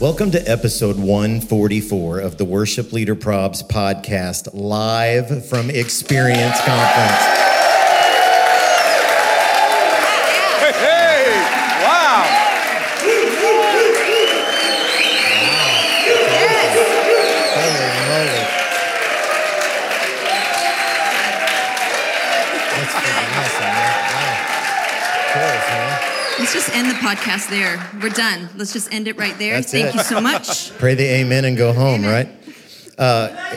[0.00, 7.39] Welcome to episode 144 of the Worship Leader Probs podcast, live from Experience Conference.
[27.20, 27.90] Podcast there.
[28.02, 28.48] We're done.
[28.56, 29.54] Let's just end it right there.
[29.54, 29.94] That's Thank it.
[29.94, 30.70] you so much.
[30.78, 32.28] Pray the amen and go home, right?
[32.96, 33.56] Uh,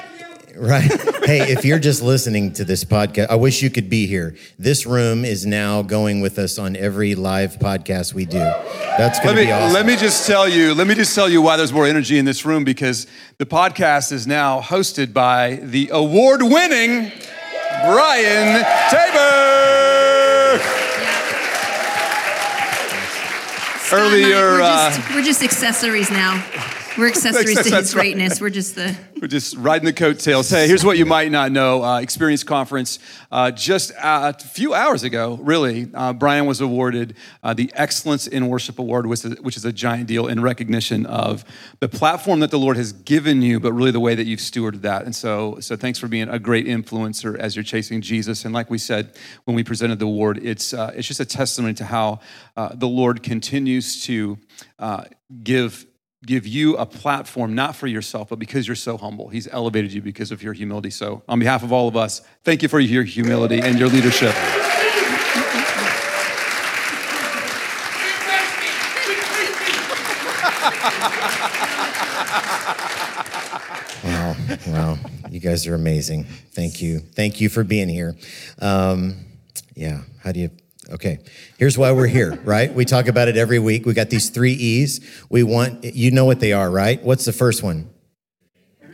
[0.56, 0.84] right.
[1.26, 4.36] hey, if you're just listening to this podcast, I wish you could be here.
[4.60, 8.40] This room is now going with us on every live podcast we do.
[8.40, 9.74] That's going to be awesome.
[9.74, 10.74] let me just tell you.
[10.74, 14.12] Let me just tell you why there's more energy in this room because the podcast
[14.12, 17.12] is now hosted by the award-winning
[17.86, 19.53] Brian Tabor.
[23.94, 26.44] Earlier, we're, uh, we're just accessories now.
[26.98, 28.02] We're accessories to his right.
[28.02, 28.40] greatness.
[28.40, 28.96] We're just the.
[29.20, 30.50] We're just riding the coattails.
[30.50, 31.84] Hey, here's what you might not know.
[31.84, 33.00] Uh, Experience Conference,
[33.32, 38.28] uh, just uh, a few hours ago, really, uh, Brian was awarded uh, the Excellence
[38.28, 41.46] in Worship Award, which is, which is a giant deal in recognition of
[41.80, 44.82] the platform that the Lord has given you, but really the way that you've stewarded
[44.82, 45.06] that.
[45.06, 48.46] And so, so thanks for being a great influencer as you're chasing Jesus.
[48.46, 51.74] And like we said when we presented the award, it's, uh, it's just a testimony
[51.76, 52.20] to how
[52.58, 54.38] uh, the Lord continues to
[54.80, 55.06] uh,
[55.44, 55.88] give
[56.26, 60.02] give you a platform not for yourself but because you're so humble he's elevated you
[60.02, 63.04] because of your humility so on behalf of all of us thank you for your
[63.04, 64.34] humility and your leadership
[74.04, 74.36] Wow,
[74.68, 74.98] wow.
[75.30, 76.26] You guys are amazing.
[76.52, 77.00] Thank you.
[77.00, 78.16] Thank you for being here.
[78.60, 79.16] Um,
[79.76, 80.50] yeah, how do you?
[80.92, 81.20] Okay,
[81.58, 82.74] here's why we're here, right?
[82.74, 83.86] We talk about it every week.
[83.86, 85.00] We got these three E's.
[85.30, 87.02] We want, you know what they are, right?
[87.02, 87.90] What's the first one?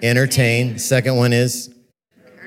[0.04, 0.78] Entertain.
[0.78, 1.74] Second one is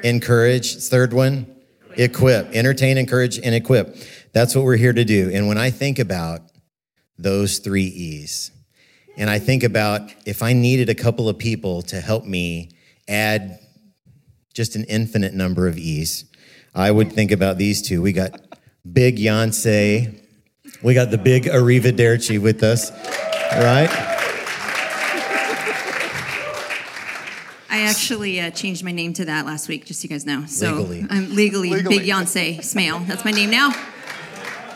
[0.04, 0.76] encourage.
[0.76, 1.52] Third one,
[1.96, 2.54] equip.
[2.54, 3.96] Entertain, encourage, and equip.
[4.32, 5.30] That's what we're here to do.
[5.32, 6.42] And when I think about
[7.18, 8.52] those three E's,
[9.16, 12.70] and I think about if I needed a couple of people to help me
[13.08, 13.58] add
[14.54, 16.26] just an infinite number of E's,
[16.74, 18.00] I would think about these two.
[18.00, 18.40] We got
[18.90, 20.18] big Yonsei,
[20.82, 22.90] we got the big Arrivederci with us,
[23.52, 23.88] right?
[27.70, 30.46] I actually uh, changed my name to that last week, just so you guys know.
[30.46, 31.06] So Legally.
[31.08, 31.98] I'm legally, Legally.
[31.98, 33.00] Big Beyonce Smale.
[33.00, 33.72] That's my name now.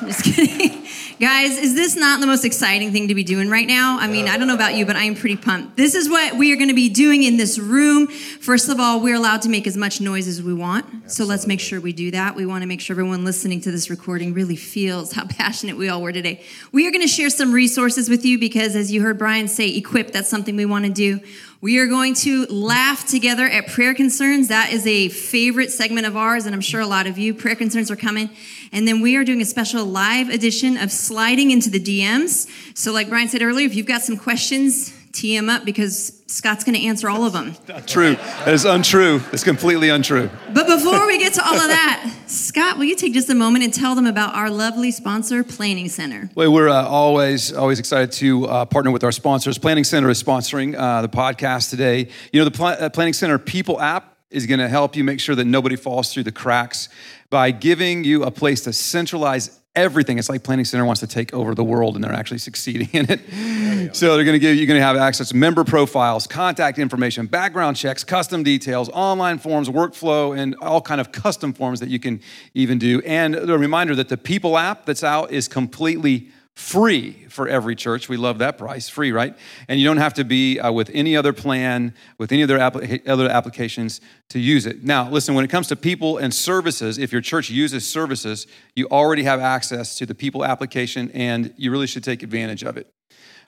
[0.00, 0.76] Just kidding.
[1.19, 3.97] Guys, is this not the most exciting thing to be doing right now?
[3.99, 5.75] I mean, I don't know about you, but I am pretty pumped.
[5.75, 8.06] This is what we are going to be doing in this room.
[8.06, 11.10] First of all, we're allowed to make as much noise as we want.
[11.10, 12.37] So let's make sure we do that.
[12.37, 15.88] We want to make sure everyone listening to this recording really feels how passionate we
[15.88, 16.43] all were today.
[16.71, 19.75] We are going to share some resources with you because, as you heard Brian say,
[19.75, 21.21] equip, that's something we want to do.
[21.62, 24.48] We are going to laugh together at prayer concerns.
[24.48, 27.33] That is a favorite segment of ours, and I'm sure a lot of you.
[27.33, 28.28] Prayer concerns are coming.
[28.72, 32.49] And then we are doing a special live edition of sliding into the DMs.
[32.77, 36.62] So, like Brian said earlier, if you've got some questions, tee them up because Scott's
[36.62, 37.56] going to answer all of them.
[37.87, 42.12] true that is untrue it's completely untrue But before we get to all of that,
[42.27, 45.88] Scott, will you take just a moment and tell them about our lovely sponsor, Planning
[45.88, 46.28] Center?
[46.34, 50.22] well, we're uh, always always excited to uh, partner with our sponsors planning center is
[50.22, 54.47] sponsoring uh, the podcast today you know the Pla- uh, planning center people app is
[54.47, 56.88] going to help you make sure that nobody falls through the cracks
[57.31, 60.19] by giving you a place to centralize everything.
[60.19, 63.07] It's like Planning Center wants to take over the world and they're actually succeeding in
[63.11, 63.95] it.
[63.95, 67.27] So they're going to give you're going to have access to member profiles, contact information,
[67.27, 71.99] background checks, custom details, online forms, workflow, and all kind of custom forms that you
[71.99, 72.21] can
[72.55, 73.03] even do.
[73.03, 78.09] And a reminder that the People app that's out is completely free for every church.
[78.09, 79.37] We love that price, free, right?
[79.69, 83.07] And you don't have to be uh, with any other plan, with any other, applica-
[83.07, 84.01] other applications
[84.31, 84.83] to use it.
[84.83, 88.89] Now, listen, when it comes to people and services, if your church uses services, you
[88.91, 92.91] already have access to the people application and you really should take advantage of it.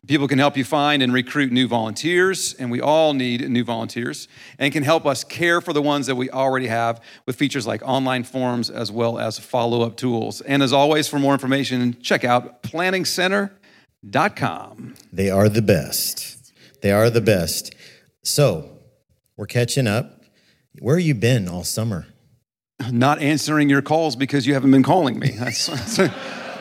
[0.06, 4.28] People can help you find and recruit new volunteers, and we all need new volunteers,
[4.58, 7.82] and can help us care for the ones that we already have with features like
[7.82, 10.40] online forms as well as follow up tools.
[10.40, 12.62] And as always, for more information, check out
[14.36, 14.94] com.
[15.12, 16.52] They are the best.
[16.80, 17.74] They are the best.
[18.22, 18.78] So
[19.36, 20.22] we're catching up.
[20.78, 22.06] Where have you been all summer?
[22.92, 25.30] Not answering your calls because you haven't been calling me.
[25.30, 25.98] That's, that's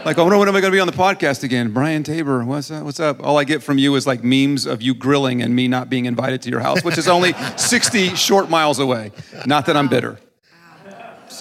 [0.07, 1.73] like, oh no, when am I going to be on the podcast again?
[1.73, 2.85] Brian Tabor, what's up?
[2.85, 3.21] What's up?
[3.21, 6.05] All I get from you is like memes of you grilling and me not being
[6.05, 9.11] invited to your house, which is only 60 short miles away.
[9.45, 10.17] Not that I'm bitter.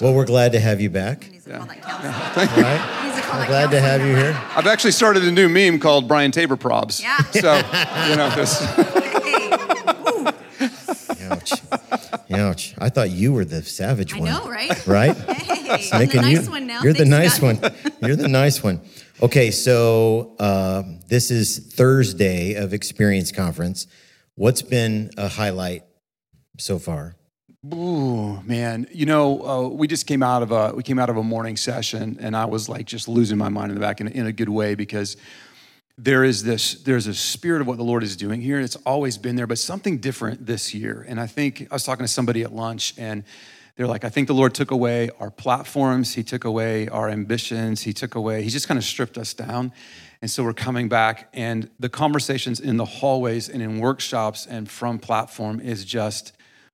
[0.01, 1.23] Well, we're glad to have you back.
[1.23, 2.35] He's a call that.
[2.35, 3.09] Right?
[3.09, 4.37] He's a call We're that glad to have you here.
[4.53, 7.01] I've actually started a new meme called Brian Tabor Probs.
[7.01, 7.17] Yeah.
[7.31, 7.55] So,
[8.09, 8.61] you know, this.
[11.31, 11.76] Ouch.
[12.31, 12.75] Ouch.
[12.77, 14.29] I thought you were the savage I one.
[14.29, 14.87] I know, right?
[14.87, 15.17] Right?
[15.67, 16.81] Hey, I'm the Making nice you, one now.
[16.81, 17.61] You're the nice Scott.
[17.61, 17.93] one.
[18.01, 18.79] You're the nice one.
[19.21, 23.85] Okay, so uh, this is Thursday of Experience Conference.
[24.35, 25.83] What's been a highlight
[26.57, 27.17] so far?
[27.73, 28.87] Ooh, man.
[28.93, 31.57] You know, uh, we just came out of a we came out of a morning
[31.57, 34.31] session, and I was like just losing my mind in the back in, in a
[34.31, 35.17] good way because
[35.97, 38.59] there is this there's a spirit of what the Lord is doing here.
[38.59, 41.05] It's always been there, but something different this year.
[41.07, 43.23] And I think I was talking to somebody at lunch, and
[43.75, 46.13] they're like, I think the Lord took away our platforms.
[46.13, 47.81] He took away our ambitions.
[47.81, 48.43] He took away.
[48.43, 49.71] He just kind of stripped us down.
[50.21, 54.69] And so we're coming back, and the conversations in the hallways and in workshops and
[54.69, 56.33] from platform is just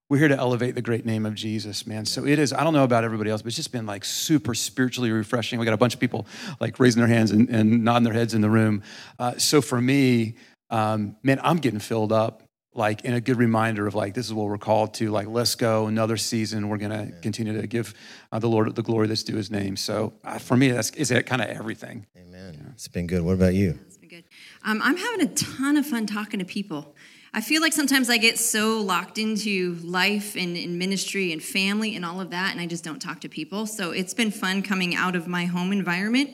[0.09, 2.05] we're here to elevate the great name of Jesus, man.
[2.05, 4.53] So it is, I don't know about everybody else, but it's just been like super
[4.53, 5.59] spiritually refreshing.
[5.59, 6.27] We got a bunch of people
[6.59, 8.83] like raising their hands and, and nodding their heads in the room.
[9.17, 10.35] Uh, so for me,
[10.69, 12.43] um, man, I'm getting filled up
[12.75, 15.09] like in a good reminder of like, this is what we're called to.
[15.09, 16.69] Like, let's go another season.
[16.69, 17.93] We're going to continue to give
[18.31, 19.77] uh, the Lord the glory that's due his name.
[19.77, 22.07] So uh, for me, that's is it kind of everything.
[22.17, 22.71] Amen.
[22.73, 23.21] It's been good.
[23.21, 23.79] What about you?
[23.87, 24.25] It's been good.
[24.65, 26.95] Um, I'm having a ton of fun talking to people.
[27.35, 31.95] I feel like sometimes I get so locked into life and, and ministry and family
[31.95, 33.65] and all of that, and I just don't talk to people.
[33.65, 36.29] So it's been fun coming out of my home environment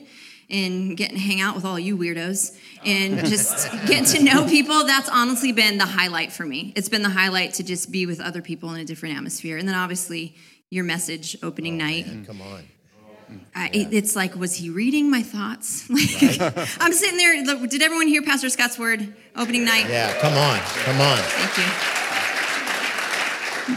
[0.50, 4.84] and getting to hang out with all you weirdos and just getting to know people.
[4.84, 6.72] That's honestly been the highlight for me.
[6.76, 9.56] It's been the highlight to just be with other people in a different atmosphere.
[9.56, 10.36] And then obviously
[10.68, 12.26] your message opening oh, night.
[12.26, 12.64] Come on.
[13.54, 15.88] I, it- it's like, was he reading my thoughts?
[15.90, 16.40] Like,
[16.80, 17.42] I'm sitting there.
[17.44, 19.86] look, Did everyone hear Pastor Scott's word opening night?
[19.88, 20.58] Yeah, come on.
[20.84, 21.18] Come on.
[21.18, 21.64] Thank you.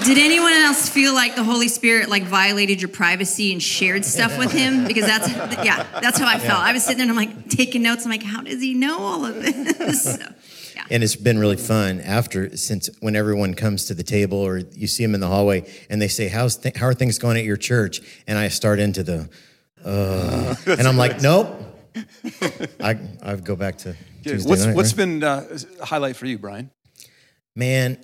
[0.05, 4.38] Did anyone else feel like the Holy Spirit like violated your privacy and shared stuff
[4.39, 4.85] with him?
[4.88, 5.27] Because that's
[5.63, 6.59] yeah, that's how I felt.
[6.61, 8.03] I was sitting there and I'm like taking notes.
[8.05, 10.03] I'm like, how does he know all of this?
[10.15, 10.25] So,
[10.75, 10.86] yeah.
[10.90, 14.88] And it's been really fun after, since when everyone comes to the table or you
[14.88, 17.44] see them in the hallway and they say, How's th- How are things going at
[17.44, 18.02] your church?
[18.28, 19.30] And I start into the,
[19.84, 21.48] uh, and I'm like, Nope.
[22.80, 24.98] I, I go back to Tuesday what's night, what's right?
[24.98, 26.72] been uh, a highlight for you, Brian?
[27.56, 28.04] Man,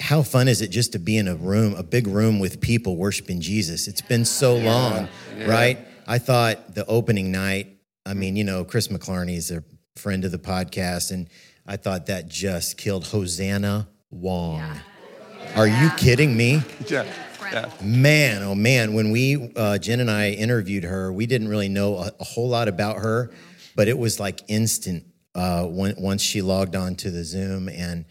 [0.00, 2.96] how fun is it just to be in a room, a big room with people
[2.96, 3.88] worshiping Jesus?
[3.88, 5.08] It's been so long,
[5.46, 5.78] right?
[6.06, 9.64] I thought the opening night, I mean, you know, Chris McClarney's a
[9.98, 11.28] friend of the podcast, and
[11.66, 14.62] I thought that just killed Hosanna Wong.
[15.54, 16.62] Are you kidding me?
[16.88, 17.04] Yeah.
[17.52, 17.70] Yeah.
[17.80, 21.96] Man, oh man, when we, uh, Jen and I interviewed her, we didn't really know
[21.96, 23.30] a, a whole lot about her,
[23.76, 25.04] but it was like instant
[25.36, 28.04] uh, when, once she logged on to the Zoom and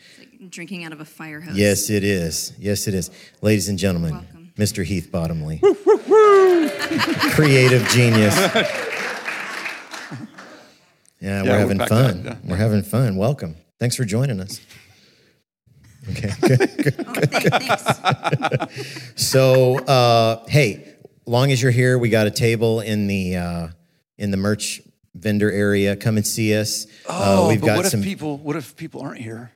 [0.50, 1.58] Drinking out of a fire hose.
[1.58, 2.54] Yes, it is.
[2.58, 3.12] Yes, it is.
[3.42, 4.54] Ladies and gentlemen, Welcome.
[4.58, 4.86] Mr.
[4.86, 5.60] Heath Bottomley.
[7.34, 8.36] Creative genius.
[11.26, 12.20] Yeah, we're we're having back fun.
[12.20, 12.36] at yeah.
[12.46, 13.16] We're having fun.
[13.18, 13.56] Welcome.
[13.80, 14.62] Thanks for joining us.
[16.12, 16.60] Okay, good.
[16.84, 16.96] good.
[17.08, 19.14] Oh, thank- thanks.
[19.16, 20.94] So, uh, hey,
[21.26, 23.68] long as you're here, we got a table in the uh,
[24.18, 24.82] in the merch
[25.16, 25.96] vendor area.
[25.96, 26.86] Come and see us.
[27.10, 28.02] Oh, uh, we've but got what some.
[28.02, 28.38] if people?
[28.38, 29.52] What if people aren't here?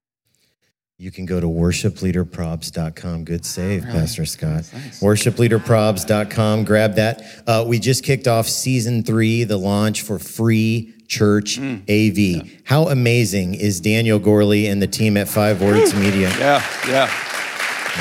[1.01, 3.23] You can go to worshipleaderprobs.com.
[3.23, 3.97] Good save, Really?
[3.99, 4.65] Pastor Scott.
[4.73, 4.99] Nice.
[5.01, 6.65] Worshipleaderprobs.com.
[6.65, 7.23] Grab that.
[7.47, 11.83] Uh, we just kicked off season three, the launch for free church Mm.
[11.89, 12.49] AV.
[12.65, 16.29] How amazing is Daniel Gorley and the team at Five Words Media?
[16.37, 17.09] Yeah, yeah.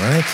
[0.00, 0.24] Right?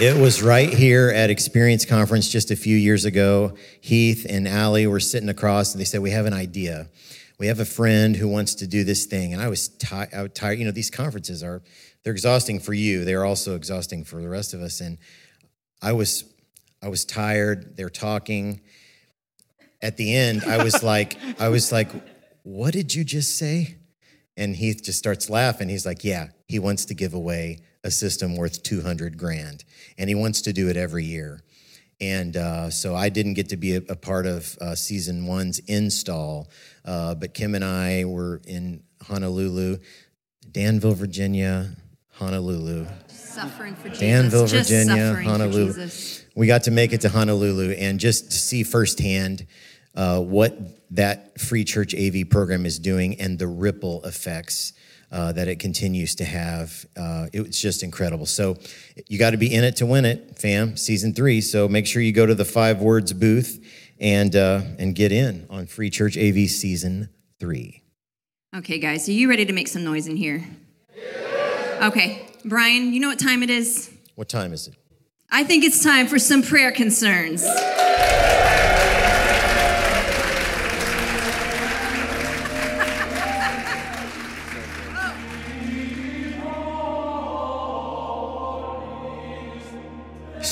[0.00, 3.54] It was right here at Experience Conference just a few years ago.
[3.80, 6.86] Heath and Allie were sitting across and they said, We have an idea.
[7.38, 9.32] We have a friend who wants to do this thing.
[9.32, 10.58] And I was, tired.
[10.58, 11.62] You know, these conferences are,
[12.02, 13.04] they're exhausting for you.
[13.04, 14.80] They're also exhausting for the rest of us.
[14.80, 14.98] And
[15.80, 16.24] I was,
[16.82, 17.76] I was tired.
[17.76, 18.60] They're talking.
[19.80, 21.90] At the end, I was like, I was like,
[22.42, 23.76] what did you just say?
[24.36, 25.68] And Heath just starts laughing.
[25.68, 29.64] He's like, Yeah, he wants to give away a system worth 200 grand,
[29.98, 31.42] and he wants to do it every year.
[32.00, 35.58] And uh, so I didn't get to be a, a part of uh, season one's
[35.60, 36.48] install,
[36.84, 39.78] uh, but Kim and I were in Honolulu,
[40.50, 41.70] Danville, Virginia,
[42.12, 42.86] Honolulu.
[43.08, 44.00] Suffering for Jesus.
[44.00, 45.88] Danville, Just Virginia, Honolulu.
[46.34, 49.46] We got to make it to Honolulu and just to see firsthand
[49.94, 50.56] uh, what
[50.92, 54.72] that free church AV program is doing and the ripple effects
[55.10, 56.86] uh, that it continues to have.
[56.96, 58.26] Uh, it's just incredible.
[58.26, 58.56] So
[59.06, 60.76] you got to be in it to win it, fam.
[60.76, 61.40] Season three.
[61.40, 63.64] So make sure you go to the Five Words booth
[64.00, 67.08] and uh, and get in on Free Church AV season
[67.40, 67.82] three.
[68.56, 70.44] Okay, guys, are you ready to make some noise in here?
[71.82, 73.90] Okay, Brian, you know what time it is?
[74.14, 74.74] What time is it?
[75.30, 77.44] I think it's time for some prayer concerns.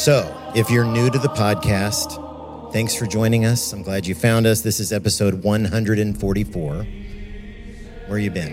[0.06, 3.72] So, if you're new to the podcast, thanks for joining us.
[3.72, 4.60] I'm glad you found us.
[4.60, 6.86] This is episode 144.
[8.06, 8.52] Where you been?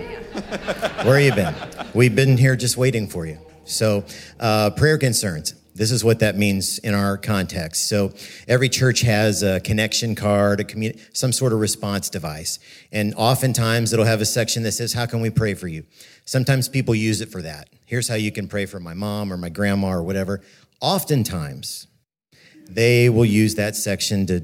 [1.05, 1.53] Where you been?
[1.93, 3.37] We've been here just waiting for you.
[3.65, 4.03] So,
[4.39, 5.53] uh, prayer concerns.
[5.75, 7.87] This is what that means in our context.
[7.87, 8.13] So,
[8.47, 12.57] every church has a connection card, a commun- some sort of response device.
[12.91, 15.83] And oftentimes it'll have a section that says, How can we pray for you?
[16.25, 17.69] Sometimes people use it for that.
[17.85, 20.41] Here's how you can pray for my mom or my grandma or whatever.
[20.83, 21.87] Oftentimes,
[22.69, 24.41] they will use that section to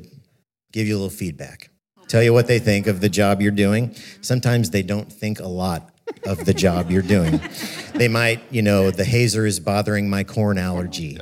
[0.71, 1.69] give you a little feedback,
[2.07, 3.93] tell you what they think of the job you're doing.
[4.21, 5.91] Sometimes they don't think a lot
[6.25, 7.41] of the job you're doing.
[7.93, 11.19] They might, you know, the hazer is bothering my corn allergy.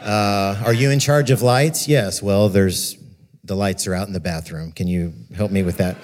[0.00, 1.88] Uh, are you in charge of lights?
[1.88, 2.22] Yes.
[2.22, 2.96] Well, there's
[3.42, 4.70] the lights are out in the bathroom.
[4.70, 5.96] Can you help me with that?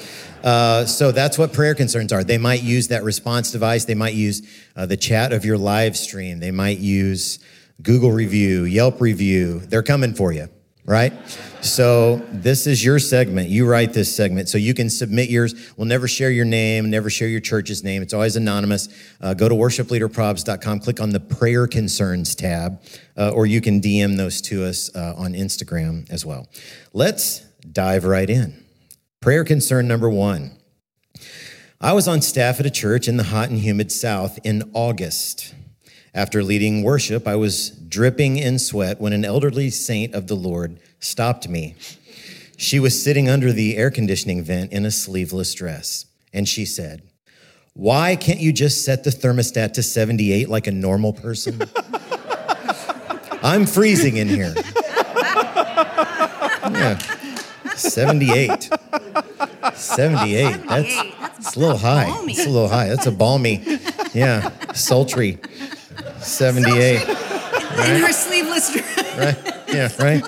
[0.42, 2.24] Uh, so that's what prayer concerns are.
[2.24, 3.84] They might use that response device.
[3.84, 4.42] They might use
[4.74, 6.40] uh, the chat of your live stream.
[6.40, 7.38] They might use
[7.82, 9.60] Google review, Yelp review.
[9.60, 10.48] They're coming for you,
[10.84, 11.12] right?
[11.60, 13.48] So this is your segment.
[13.48, 14.48] You write this segment.
[14.48, 15.54] So you can submit yours.
[15.76, 18.02] We'll never share your name, never share your church's name.
[18.02, 18.88] It's always anonymous.
[19.20, 22.80] Uh, go to worshipleaderprobs.com, click on the prayer concerns tab,
[23.16, 26.46] uh, or you can DM those to us uh, on Instagram as well.
[26.92, 27.40] Let's
[27.72, 28.64] dive right in.
[29.20, 30.52] Prayer concern number one.
[31.80, 35.54] I was on staff at a church in the hot and humid South in August.
[36.16, 40.80] After leading worship, I was dripping in sweat when an elderly saint of the Lord
[40.98, 41.74] stopped me.
[42.56, 47.02] She was sitting under the air conditioning vent in a sleeveless dress, and she said,
[47.74, 51.60] Why can't you just set the thermostat to 78 like a normal person?
[53.42, 54.54] I'm freezing in here.
[56.66, 56.98] Yeah,
[57.76, 58.70] 78.
[59.74, 60.66] 78.
[60.66, 62.06] That's, that's a little high.
[62.24, 62.88] It's a little high.
[62.88, 63.62] That's a balmy,
[64.12, 65.38] yeah, sultry
[66.26, 67.02] 78.
[67.76, 69.18] In her sleeveless dress.
[69.18, 69.54] Right?
[69.68, 70.24] Yeah, right?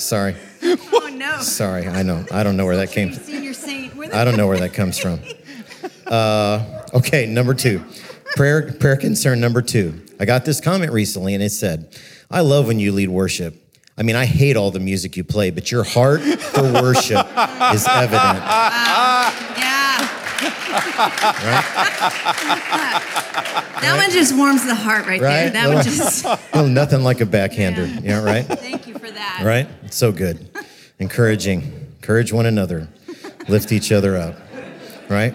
[0.00, 0.36] Sorry.
[0.62, 1.40] Oh no.
[1.40, 1.86] Sorry.
[1.86, 2.24] I know.
[2.32, 3.32] I don't know where that came from.
[4.12, 5.20] I don't know where that comes from.
[6.06, 7.84] Uh, okay, number two.
[8.36, 10.00] Prayer, prayer concern number two.
[10.18, 11.98] I got this comment recently and it said,
[12.30, 13.56] I love when you lead worship.
[13.96, 17.26] I mean, I hate all the music you play, but your heart for worship
[17.74, 18.42] is evident.
[20.72, 21.64] Right?
[23.82, 25.44] That one just warms the heart right, there.
[25.44, 25.52] Right?
[25.52, 26.24] That one just.
[26.54, 27.86] Well, nothing like a backhander.
[27.86, 28.44] Yeah, right?
[28.46, 29.42] Thank you for that.
[29.44, 29.68] Right?
[29.84, 30.48] It's So good.
[30.98, 31.62] Encouraging.
[31.96, 32.88] Encourage one another.
[33.48, 34.36] Lift each other up.
[35.08, 35.34] Right?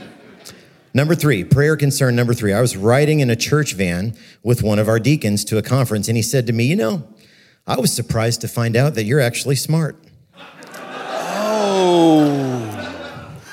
[0.93, 2.53] Number three, prayer concern number three.
[2.53, 6.07] I was riding in a church van with one of our deacons to a conference,
[6.07, 7.07] and he said to me, You know,
[7.67, 9.97] I was surprised to find out that you're actually smart.
[11.59, 12.46] Oh.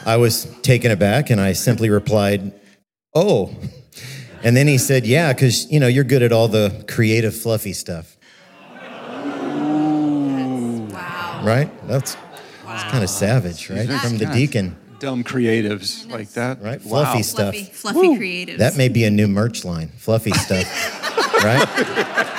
[0.07, 2.53] I was taken aback and I simply replied,
[3.15, 3.55] Oh.
[4.43, 7.73] And then he said, Yeah, because, you know, you're good at all the creative, fluffy
[7.73, 8.17] stuff,
[10.91, 11.43] Wow.
[11.45, 11.89] right?
[11.89, 12.17] That's,
[12.67, 13.89] that's kind of savage, right?
[14.01, 16.63] From the deacon, Dumb creatives like that.
[16.63, 16.81] right?
[16.85, 17.05] Wow.
[17.05, 17.55] Fluffy stuff.
[17.55, 18.59] Fluffy, fluffy creatives.
[18.59, 19.89] That may be a new merch line.
[19.97, 20.65] Fluffy stuff,
[21.45, 21.67] right?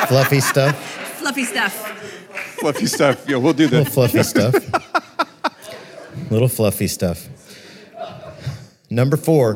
[0.08, 0.76] Fluffy stuff,
[1.20, 1.74] fluffy stuff.
[2.60, 3.26] Fluffy stuff.
[3.28, 3.72] Yeah, we'll do that.
[3.78, 3.92] little that.
[3.94, 4.56] fluffy stuff.
[6.32, 7.28] Little fluffy stuff.
[8.89, 9.56] Number four,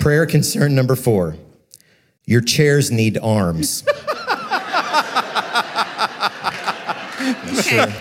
[0.00, 1.36] prayer concern number four.
[2.24, 3.84] Your chairs need arms.
[7.58, 7.92] Okay.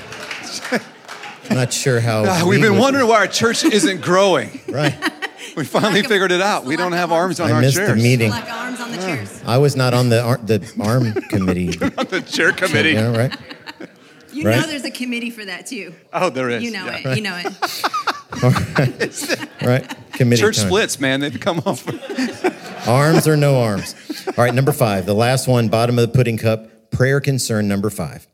[1.51, 2.43] Not sure how.
[2.45, 4.59] We we've been wondering why our church isn't growing.
[4.67, 4.95] Right.
[5.57, 6.63] We finally figured it out.
[6.63, 7.89] We don't have arms on I our missed chairs.
[7.89, 8.29] the meeting.
[8.29, 9.41] Like arms on the chairs.
[9.45, 11.67] I was not on the ar- the arm committee.
[11.97, 12.91] on the chair committee.
[12.93, 13.37] Yeah, right.
[14.31, 14.61] You Right.
[14.61, 15.93] know there's a committee for that too.
[16.13, 16.63] Oh, there is.
[16.63, 17.01] You know Yeah.
[17.11, 17.17] it.
[17.17, 17.47] You know it.
[19.61, 19.87] Right.
[20.13, 20.41] Committee.
[20.41, 20.67] Church time.
[20.67, 21.19] splits, man.
[21.19, 21.87] They've come off.
[22.87, 23.93] Arms or no arms.
[24.27, 27.91] All right, number five, the last one, bottom of the pudding cup, prayer concern number
[27.91, 28.25] five.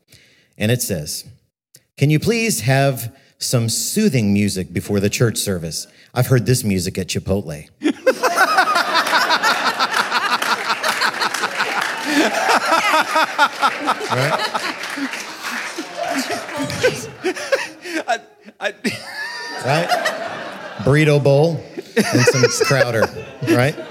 [0.56, 1.24] And it says,
[1.98, 5.86] Can you please have some soothing music before the church service?
[6.14, 7.68] I've heard this music at Chipotle.
[14.10, 14.38] right?
[18.08, 18.18] I,
[18.60, 18.74] Right?
[19.68, 19.88] Right?
[20.78, 21.62] Burrito bowl
[21.96, 23.02] and some Crowder,
[23.48, 23.74] right?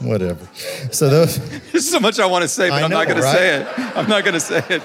[0.00, 0.48] Whatever.
[0.92, 1.38] So those
[1.72, 3.68] There's so much I want to say, but I I'm not going to say it.
[3.96, 4.82] I'm not going to say it.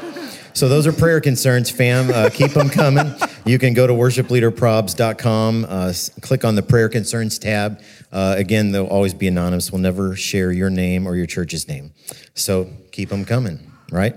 [0.53, 2.09] So those are prayer concerns, fam.
[2.09, 3.13] Uh, keep them coming.
[3.45, 7.81] You can go to worshipleaderprobs.com, uh, click on the prayer concerns tab.
[8.12, 9.71] Uh, again, they'll always be anonymous.
[9.71, 11.93] We'll never share your name or your church's name.
[12.33, 13.59] So keep them coming,
[13.91, 14.15] right?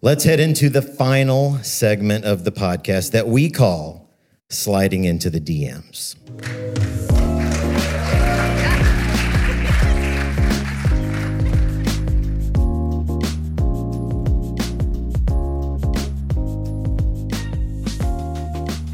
[0.00, 4.01] Let's head into the final segment of the podcast that we call
[4.52, 6.16] Sliding into the DMs.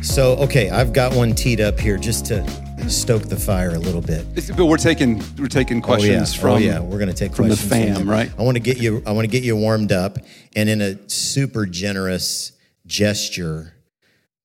[0.04, 2.44] So, okay, I've got one teed up here just to
[2.88, 4.26] stoke the fire a little bit.
[4.56, 6.22] But we're taking we're taking questions oh, yeah.
[6.22, 8.10] Oh, from oh yeah, we're gonna take questions from the fam, them.
[8.10, 8.30] right?
[8.38, 9.02] I want to get you.
[9.06, 10.18] I want to get you warmed up,
[10.54, 12.52] and in a super generous
[12.86, 13.74] gesture,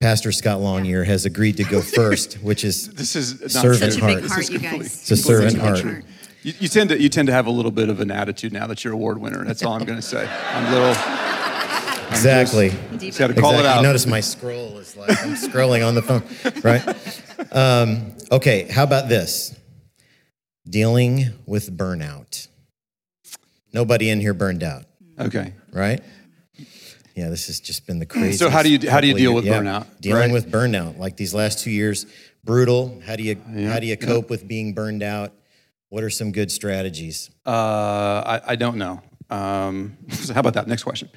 [0.04, 4.02] Pastor Scott Longyear has agreed to go first, which is This is not servant Such
[4.02, 4.16] a heart.
[4.16, 5.02] big This is you complete- guys.
[5.02, 6.06] It's a servant Such a big heart.
[6.44, 8.68] You, you tend to you tend to have a little bit of an attitude now
[8.68, 9.46] that you're award winner.
[9.46, 10.28] That's all I'm going to say.
[10.28, 10.90] I'm a little.
[12.10, 12.72] exactly.
[12.98, 13.60] Just had to call exactly.
[13.60, 13.78] it out.
[13.78, 16.22] You notice my scroll is like I'm scrolling on the phone,
[16.62, 17.56] right?
[17.56, 19.56] Um, okay, how about this?
[20.70, 22.50] Dealing with burnout.
[23.72, 24.84] Nobody in here burned out,
[25.18, 25.54] Okay.
[25.72, 26.02] right?
[27.16, 28.40] Yeah, this has just been the craziest.
[28.40, 30.32] So how do you- how do you deal with burnout, Dealing right?
[30.32, 32.06] with burnout, like these last two years,
[32.44, 33.02] brutal.
[33.06, 33.36] How do you
[33.70, 35.32] how do you cope with being burned out?
[35.90, 37.30] What are some good strategies?
[37.46, 37.52] Uh,
[38.26, 39.02] I, I don't know.
[39.30, 40.68] Um, so how about that?
[40.68, 41.10] Next question.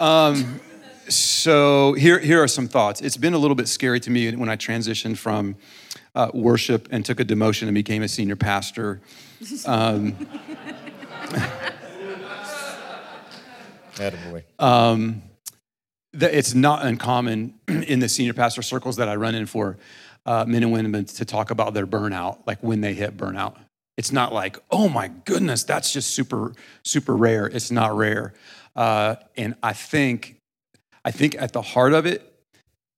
[0.00, 0.60] Um,
[1.08, 3.00] so here, here are some thoughts.
[3.00, 5.54] It's been a little bit scary to me when I transitioned from
[6.16, 9.00] uh, worship and took a demotion and became a senior pastor.
[13.96, 14.42] Attaboy.
[14.58, 15.22] that
[16.22, 19.78] it's not uncommon in the senior pastor circles that I run in for
[20.24, 23.56] uh, men and women to talk about their burnout, like when they hit burnout.
[23.96, 27.46] It's not like, oh my goodness, that's just super, super rare.
[27.46, 28.34] It's not rare.
[28.74, 30.36] Uh, and I think,
[31.04, 32.32] I think at the heart of it,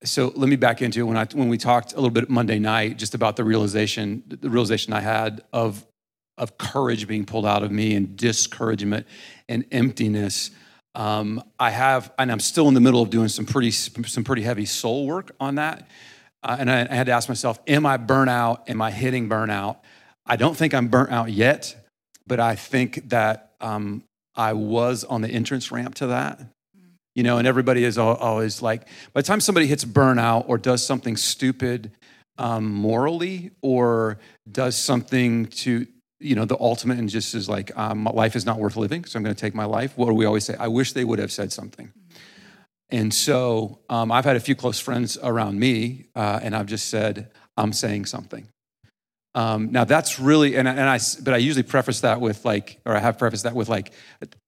[0.05, 1.03] so let me back into it.
[1.05, 4.49] When I when we talked a little bit Monday night, just about the realization, the
[4.49, 5.85] realization I had of
[6.37, 9.07] of courage being pulled out of me and discouragement
[9.49, 10.53] and emptiness.
[10.99, 14.43] Um, I have, and I'm still in the middle of doing some pretty some pretty
[14.43, 15.89] heavy soul work on that.
[16.43, 18.69] Uh, and I, I had to ask myself, am I burnout?
[18.69, 19.77] Am I hitting burnout?
[20.27, 21.89] I don't think I'm burnt out yet,
[22.27, 24.03] but I think that um,
[24.35, 26.41] I was on the entrance ramp to that.
[27.15, 30.87] You know, and everybody is always like, by the time somebody hits burnout or does
[30.87, 31.93] something stupid
[32.39, 34.19] um, morally or
[34.51, 35.87] does something to,
[36.21, 39.05] you know, the ultimate and just is like, um, my life is not worth living,
[39.05, 39.97] so I'm going to take my life.
[39.97, 40.57] What do we always say?
[40.59, 41.93] I wish they would have said something.
[42.91, 46.89] And so um, I've had a few close friends around me, uh, and I've just
[46.89, 48.49] said, I'm saying something.
[49.35, 52.81] Um, now that's really, and, I- and I, but I usually preface that with like,
[52.85, 53.93] or I have prefaced that with like,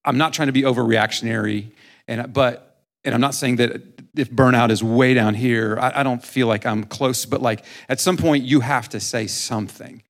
[0.04, 1.72] I'm not trying to be overreactionary,
[2.08, 3.82] and but, and I'm not saying that
[4.16, 7.64] if burnout is way down here, I, I don't feel like I'm close, but like
[7.88, 10.02] at some point you have to say something.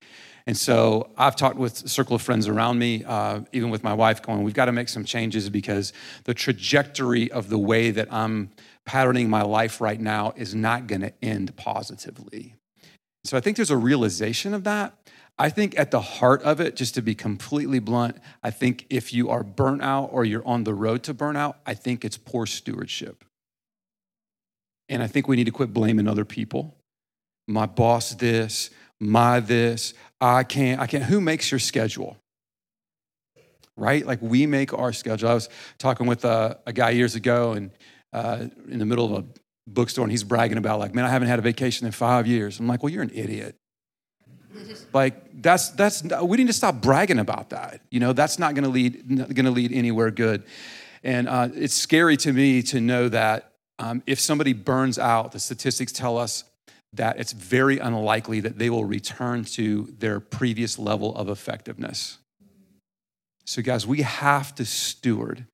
[0.50, 4.20] And so I've talked with circle of friends around me, uh, even with my wife,
[4.20, 5.92] going, we've got to make some changes because
[6.24, 8.50] the trajectory of the way that I'm
[8.84, 12.56] patterning my life right now is not going to end positively.
[13.22, 14.92] So I think there's a realization of that.
[15.38, 19.14] I think at the heart of it, just to be completely blunt, I think if
[19.14, 22.44] you are burnt out or you're on the road to burnout, I think it's poor
[22.44, 23.24] stewardship.
[24.88, 26.74] And I think we need to quit blaming other people.
[27.46, 31.04] My boss this, my this, I can't, I can't.
[31.04, 32.16] Who makes your schedule?
[33.76, 34.06] Right?
[34.06, 35.30] Like we make our schedule.
[35.30, 37.70] I was talking with a, a guy years ago and
[38.12, 39.28] uh, in the middle of a
[39.66, 42.60] bookstore and he's bragging about like, man, I haven't had a vacation in five years.
[42.60, 43.56] I'm like, well, you're an idiot.
[44.92, 47.80] Like that's that's we need to stop bragging about that.
[47.90, 50.42] You know, that's not going to lead going to lead anywhere good.
[51.02, 55.38] And uh, it's scary to me to know that um, if somebody burns out, the
[55.38, 56.44] statistics tell us
[56.92, 62.18] that it's very unlikely that they will return to their previous level of effectiveness.
[63.44, 65.46] So, guys, we have to steward.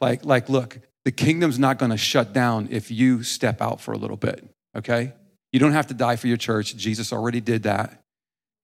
[0.00, 3.98] Like, like, look, the kingdom's not to shut down if you step out for a
[3.98, 4.48] little bit.
[4.76, 5.12] Okay,
[5.52, 6.76] you don't have to die for your church.
[6.76, 8.00] Jesus already did that.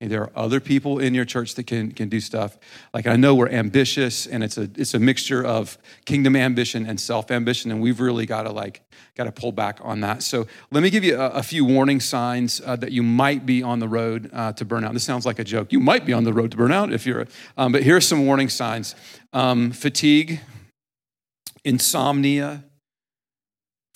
[0.01, 2.57] There are other people in your church that can, can do stuff.
[2.95, 7.01] Like I know we're ambitious and it's a it's a mixture of kingdom ambition and
[7.01, 8.83] self-ambition, and we've really got to like
[9.17, 10.23] got to pull back on that.
[10.23, 13.61] So let me give you a, a few warning signs uh, that you might be
[13.61, 14.93] on the road uh, to burnout.
[14.93, 15.73] This sounds like a joke.
[15.73, 18.51] You might be on the road to burnout if you're, um, but here's some warning
[18.51, 18.95] signs:
[19.33, 20.39] um, fatigue,
[21.65, 22.63] insomnia,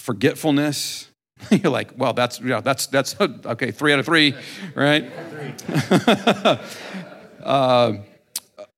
[0.00, 1.11] forgetfulness.
[1.50, 4.34] You're like, well, that's know, that's that's okay, three out of three,
[4.74, 5.10] right?
[7.42, 7.96] uh,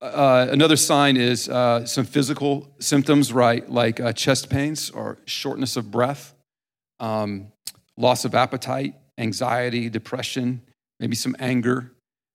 [0.01, 3.69] uh, another sign is uh, some physical symptoms, right?
[3.71, 6.35] Like uh, chest pains or shortness of breath,
[7.01, 7.49] um,
[7.97, 10.63] loss of appetite, anxiety, depression,
[11.01, 11.91] maybe some anger.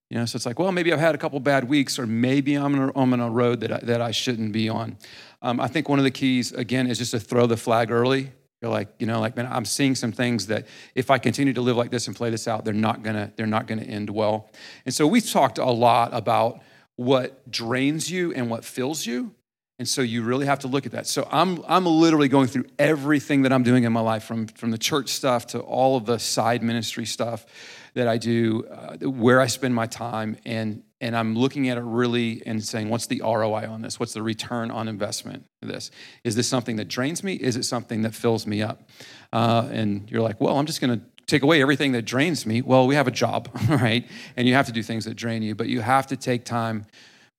[0.09, 2.55] You know, so it's like, well, maybe I've had a couple bad weeks, or maybe
[2.55, 4.97] I'm on a, I'm on a road that I, that I shouldn't be on.
[5.43, 8.31] Um, I think one of the keys, again, is just to throw the flag early.
[8.61, 11.61] You're like, you know, like, man, I'm seeing some things that if I continue to
[11.61, 14.49] live like this and play this out, they're not gonna, they're not gonna end well.
[14.85, 16.61] And so we've talked a lot about
[16.97, 19.33] what drains you and what fills you.
[19.77, 21.07] And so you really have to look at that.
[21.07, 24.71] So I'm, I'm literally going through everything that I'm doing in my life, from, from
[24.71, 27.45] the church stuff to all of the side ministry stuff
[27.93, 31.83] that I do, uh, where I spend my time, and and I'm looking at it
[31.83, 33.99] really and saying, what's the ROI on this?
[33.99, 35.91] What's the return on investment this?
[36.23, 37.35] Is this something that drains me?
[37.35, 38.89] Is it something that fills me up?
[39.31, 42.61] Uh, and you're like, well, I'm just going to take away everything that drains me.
[42.61, 44.05] Well, we have a job, right?
[44.35, 46.85] And you have to do things that drain you, but you have to take time.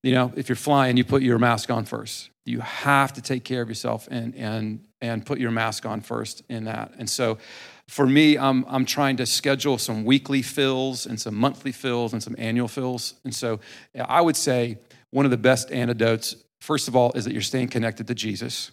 [0.02, 2.30] You know, if you're flying, you put your mask on first.
[2.46, 6.42] You have to take care of yourself and and and put your mask on first
[6.48, 6.92] in that.
[6.98, 7.38] And so
[7.88, 12.22] for me, I'm, I'm trying to schedule some weekly fills and some monthly fills and
[12.22, 13.14] some annual fills.
[13.24, 13.60] And so
[13.98, 14.78] I would say
[15.10, 18.70] one of the best antidotes, first of all, is that you're staying connected to Jesus.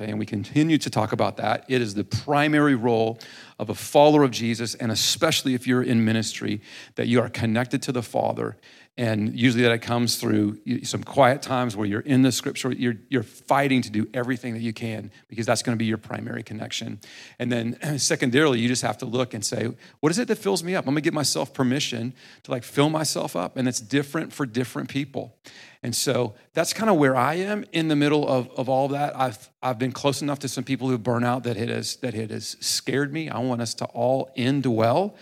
[0.00, 1.64] Okay, and we continue to talk about that.
[1.68, 3.18] It is the primary role
[3.58, 6.62] of a follower of Jesus, and especially if you're in ministry,
[6.94, 8.56] that you are connected to the Father
[8.96, 13.22] and usually that comes through some quiet times where you're in the scripture, you're, you're
[13.22, 17.00] fighting to do everything that you can because that's going to be your primary connection.
[17.38, 19.68] And then secondarily, you just have to look and say,
[20.00, 20.84] what is it that fills me up?
[20.84, 23.56] I'm going to give myself permission to like fill myself up.
[23.56, 25.34] And it's different for different people.
[25.82, 29.18] And so that's kind of where I am in the middle of, of all that.
[29.18, 32.14] I've, I've been close enough to some people who burn out that it has, that
[32.14, 33.30] it has scared me.
[33.30, 35.16] I want us to all end well.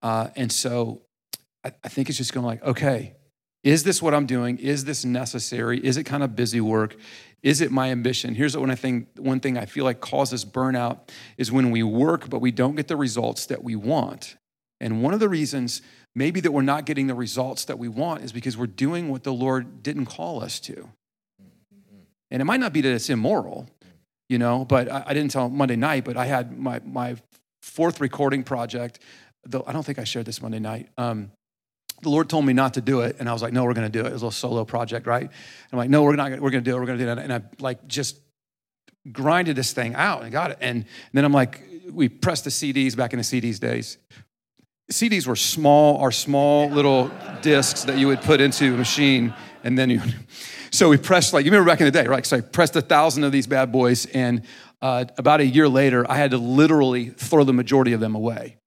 [0.00, 1.02] Uh, and so
[1.66, 3.14] I, I think it's just going like, okay,
[3.64, 4.58] is this what I'm doing?
[4.58, 5.84] Is this necessary?
[5.84, 6.96] Is it kind of busy work?
[7.42, 8.34] Is it my ambition?
[8.34, 12.40] Here's I think one thing I feel like causes burnout is when we work, but
[12.40, 14.36] we don't get the results that we want.
[14.80, 15.82] And one of the reasons
[16.14, 19.24] maybe that we're not getting the results that we want is because we're doing what
[19.24, 20.88] the Lord didn't call us to.
[22.30, 23.68] And it might not be that it's immoral,
[24.28, 27.16] you know, but I, I didn't tell Monday night, but I had my, my
[27.62, 29.00] fourth recording project.
[29.44, 30.88] Though I don't think I shared this Monday night.
[30.98, 31.30] Um,
[32.02, 33.90] the Lord told me not to do it, and I was like, "No, we're going
[33.90, 35.28] to do it." It was a little solo project, right?
[35.72, 36.30] I'm like, "No, we're not.
[36.32, 36.80] We're going to do it.
[36.80, 38.18] We're going to do it." And I like just
[39.12, 40.58] grinded this thing out and got it.
[40.60, 43.98] And, then I'm like, we pressed the CDs back in the CDs days.
[44.90, 47.10] CDs were small, are small little
[47.42, 50.00] discs that you would put into a machine, and then you.
[50.72, 52.26] So we pressed like you remember back in the day, right?
[52.26, 54.42] So I pressed a thousand of these bad boys, and
[54.82, 58.58] uh, about a year later, I had to literally throw the majority of them away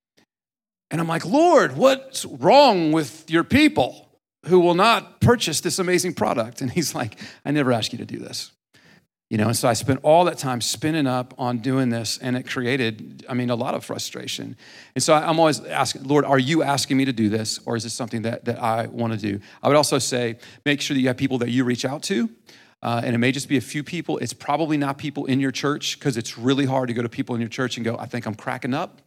[0.92, 4.10] and I'm like, Lord, what's wrong with your people
[4.46, 6.62] who will not purchase this amazing product?
[6.62, 8.52] And he's like, I never asked you to do this.
[9.30, 12.36] You know, and so I spent all that time spinning up on doing this, and
[12.36, 14.58] it created, I mean, a lot of frustration.
[14.96, 17.84] And so I'm always asking, Lord, are you asking me to do this, or is
[17.84, 19.40] this something that, that I want to do?
[19.62, 22.28] I would also say, make sure that you have people that you reach out to.
[22.82, 24.18] Uh, and it may just be a few people.
[24.18, 27.36] It's probably not people in your church because it's really hard to go to people
[27.36, 29.02] in your church and go, I think I'm cracking up.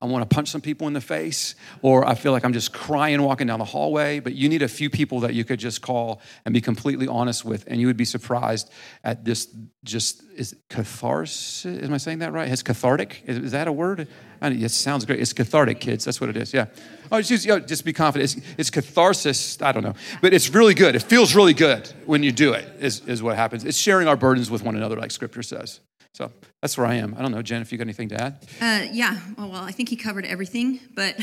[0.00, 2.72] I want to punch some people in the face, or I feel like I'm just
[2.72, 4.20] crying walking down the hallway.
[4.20, 7.44] But you need a few people that you could just call and be completely honest
[7.44, 8.70] with, and you would be surprised
[9.04, 9.48] at this.
[9.84, 11.64] Just is catharsis?
[11.64, 12.48] Am I saying that right?
[12.48, 13.22] It's cathartic.
[13.24, 14.08] Is, is that a word?
[14.42, 15.20] I mean, it sounds great.
[15.20, 16.04] It's cathartic, kids.
[16.04, 16.52] That's what it is.
[16.52, 16.66] Yeah.
[17.10, 18.36] Oh, just, you know, just be confident.
[18.36, 19.62] It's, it's, catharsis.
[19.62, 20.94] I don't know, but it's really good.
[20.96, 22.68] It feels really good when you do it.
[22.80, 23.64] Is is what happens.
[23.64, 25.80] It's sharing our burdens with one another, like Scripture says.
[26.16, 27.14] So that's where I am.
[27.14, 28.38] I don't know, Jen, if you got anything to add.
[28.58, 29.18] Uh, yeah.
[29.36, 30.80] Oh, well, I think he covered everything.
[30.94, 31.14] But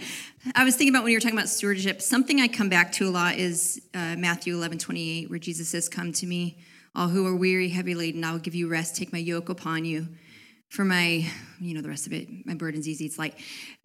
[0.54, 2.00] I was thinking about when you were talking about stewardship.
[2.00, 5.90] Something I come back to a lot is uh, Matthew 11, 28, where Jesus says,
[5.90, 6.56] "Come to me,
[6.94, 8.24] all who are weary, heavy laden.
[8.24, 8.96] I will give you rest.
[8.96, 10.08] Take my yoke upon you."
[10.70, 11.28] For my,
[11.60, 13.04] you know, the rest of it, my burden's easy.
[13.04, 13.36] It's like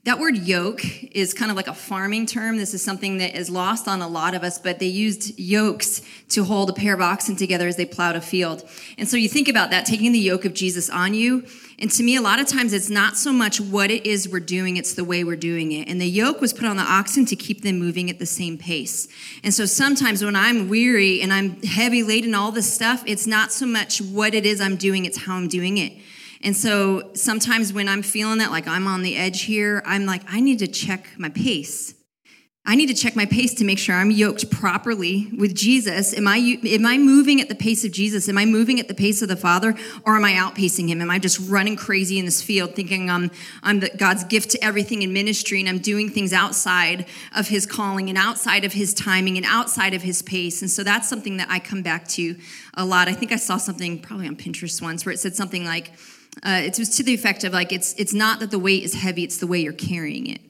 [0.03, 2.57] that word yoke is kind of like a farming term.
[2.57, 6.03] This is something that is lost on a lot of us, but they used yokes
[6.29, 8.69] to hold a pair of oxen together as they plowed a field.
[8.99, 11.47] And so you think about that, taking the yoke of Jesus on you.
[11.79, 14.39] And to me, a lot of times it's not so much what it is we're
[14.39, 15.89] doing, it's the way we're doing it.
[15.89, 18.59] And the yoke was put on the oxen to keep them moving at the same
[18.59, 19.07] pace.
[19.43, 23.51] And so sometimes when I'm weary and I'm heavy laden, all this stuff, it's not
[23.51, 25.93] so much what it is I'm doing, it's how I'm doing it.
[26.41, 30.21] And so sometimes when I'm feeling that, like I'm on the edge here, I'm like,
[30.27, 31.95] I need to check my pace.
[32.67, 36.15] I need to check my pace to make sure I'm yoked properly with Jesus.
[36.15, 38.27] Am I am I moving at the pace of Jesus?
[38.27, 40.99] Am I moving at the pace of the Father, or am I outpacing Him?
[40.99, 43.29] Am I just running crazy in this field, thinking I'm
[43.61, 47.67] I'm the, God's gift to everything in ministry, and I'm doing things outside of His
[47.67, 50.63] calling and outside of His timing and outside of His pace?
[50.63, 52.35] And so that's something that I come back to
[52.73, 53.07] a lot.
[53.07, 55.91] I think I saw something probably on Pinterest once where it said something like,
[56.43, 58.93] uh, it was to the effect of like, it's it's not that the weight is
[58.93, 60.41] heavy; it's the way you're carrying it.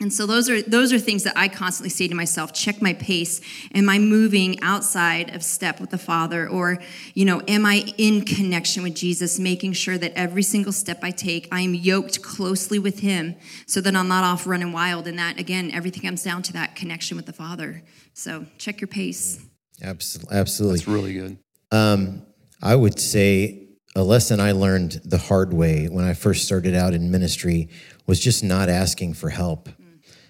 [0.00, 2.94] And so those are those are things that I constantly say to myself, check my
[2.94, 3.42] pace.
[3.74, 6.78] Am I moving outside of step with the Father or,
[7.12, 11.10] you know, am I in connection with Jesus, making sure that every single step I
[11.10, 15.18] take, I am yoked closely with him so that I'm not off running wild and
[15.18, 17.82] that again, everything comes down to that connection with the Father.
[18.14, 19.38] So, check your pace.
[19.82, 20.34] Absolutely.
[20.34, 20.78] Absolutely.
[20.78, 21.38] That's really good.
[21.70, 22.22] Um,
[22.62, 26.94] I would say a lesson I learned the hard way when I first started out
[26.94, 27.68] in ministry
[28.06, 29.68] was just not asking for help.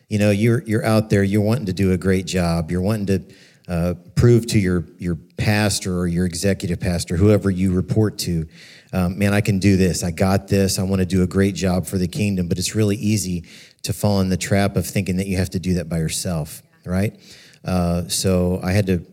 [0.09, 3.07] You know, you're you're out there, you're wanting to do a great job, you're wanting
[3.07, 3.35] to
[3.69, 8.49] uh, prove to your your pastor or your executive pastor, whoever you report to,
[8.93, 10.03] um, man, I can do this.
[10.03, 10.79] I got this.
[10.79, 12.49] I want to do a great job for the kingdom.
[12.49, 13.45] But it's really easy
[13.83, 16.63] to fall in the trap of thinking that you have to do that by yourself,
[16.85, 17.19] right?
[17.65, 19.07] Uh, so I had to.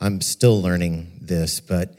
[0.00, 1.94] I'm still learning this, but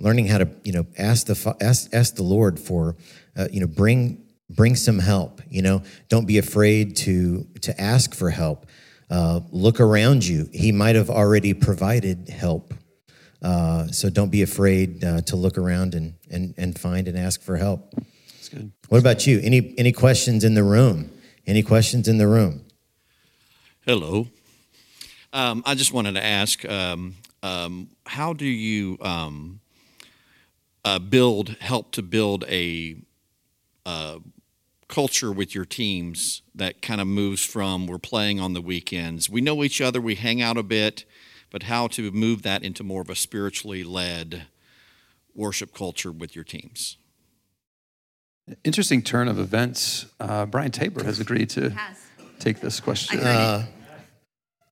[0.00, 2.96] learning how to, you know, ask the ask ask the Lord for,
[3.36, 5.82] uh, you know, bring bring some help you know?
[6.08, 8.66] Don't be afraid to to ask for help.
[9.10, 10.48] Uh, look around you.
[10.52, 12.72] He might have already provided help.
[13.42, 17.42] Uh, so don't be afraid uh, to look around and, and and find and ask
[17.42, 17.92] for help.
[17.94, 18.72] That's good.
[18.88, 19.40] what about you?
[19.42, 21.10] Any any questions in the room?
[21.46, 22.64] Any questions in the room?
[23.84, 24.28] Hello.
[25.32, 29.60] Um, I just wanted to ask um, um, how do you um,
[30.84, 32.96] uh, build, help to build a
[33.86, 34.18] uh,
[34.88, 39.30] culture with your teams that kind of moves from we're playing on the weekends?
[39.30, 41.04] We know each other, we hang out a bit,
[41.50, 44.46] but how to move that into more of a spiritually led
[45.34, 46.96] worship culture with your teams?
[48.64, 50.06] Interesting turn of events.
[50.18, 51.96] Uh, Brian Tabor has agreed to Has.
[52.38, 53.20] take this question.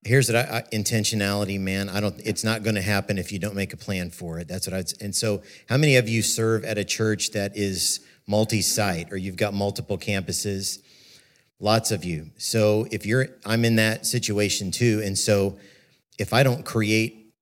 [0.05, 1.89] I here's what I, I, intentionality man.
[1.89, 4.49] I don't it's not going to happen if you don't make a plan for it.
[4.49, 8.01] That's what i'd and so how many of you serve at a church that is
[8.27, 10.81] multi-site or you've got multiple campuses?
[11.61, 12.31] Lots of you.
[12.37, 15.59] So if you're i'm in that situation too and so
[16.19, 17.33] if i don't create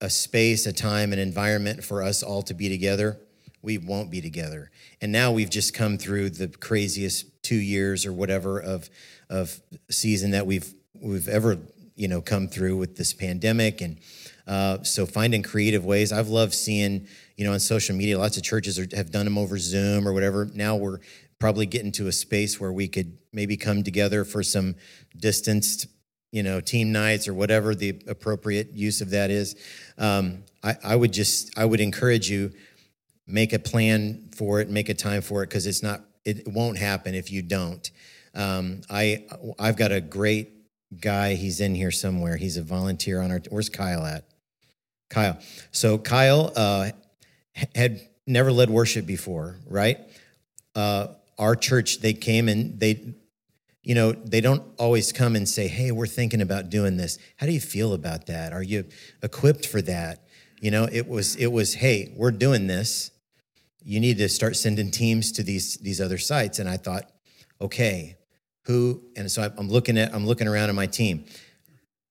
[0.00, 3.18] a space a time an environment for us all to be together
[3.62, 4.70] we won't be together.
[5.00, 8.90] And now we've just come through the craziest two years or whatever of
[9.30, 11.56] of season that we've we've ever
[11.94, 13.80] you know come through with this pandemic.
[13.80, 13.98] And
[14.46, 18.42] uh, so finding creative ways i've loved seeing you know on social media lots of
[18.42, 20.50] churches are, have done them over zoom or whatever.
[20.54, 20.98] Now we're
[21.38, 24.76] probably getting to a space where we could maybe come together for some
[25.16, 25.86] distanced
[26.30, 29.56] you know team nights or whatever the appropriate use of that is.
[29.98, 32.52] Um, I, I would just i would encourage you
[33.26, 36.78] make a plan for it make a time for it because it's not it won't
[36.78, 37.90] happen if you don't.
[38.34, 39.24] Um, i
[39.58, 40.61] i've got a great
[41.00, 42.36] guy he's in here somewhere.
[42.36, 44.24] He's a volunteer on our where's kyle at?
[45.10, 45.38] Kyle.
[45.70, 46.90] So kyle uh,
[47.74, 49.98] had never led worship before right?
[50.74, 53.14] Uh, our church they came and they
[53.82, 57.18] you know they don't always come and say hey we're thinking about doing this.
[57.36, 58.52] How do you feel about that?
[58.52, 58.84] Are you
[59.22, 60.20] equipped for that?
[60.60, 63.10] You know it was it was hey we're doing this.
[63.84, 66.58] You need to start sending teams to these these other sites.
[66.58, 67.10] And i thought
[67.60, 68.16] okay
[68.64, 71.24] who and so i'm looking at i'm looking around at my team.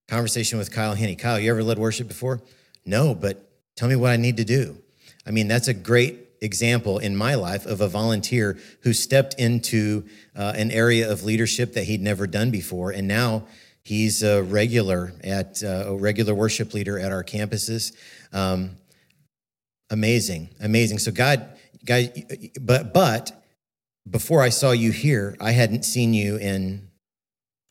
[0.07, 2.41] Conversation with kyle henney kyle you ever led worship before?
[2.85, 4.77] No but tell me what i need to do.
[5.25, 10.03] I mean that's a great example in my life of a volunteer who stepped into
[10.35, 12.89] uh, an area of leadership that he'd never done before.
[12.89, 13.45] And now
[13.83, 17.93] he's a regular at uh, a regular worship leader at our campuses.
[18.33, 18.77] Um,
[19.89, 20.99] amazing amazing.
[20.99, 22.09] So god guys
[22.59, 23.40] but but
[24.09, 26.89] before I saw you here, I hadn't seen you in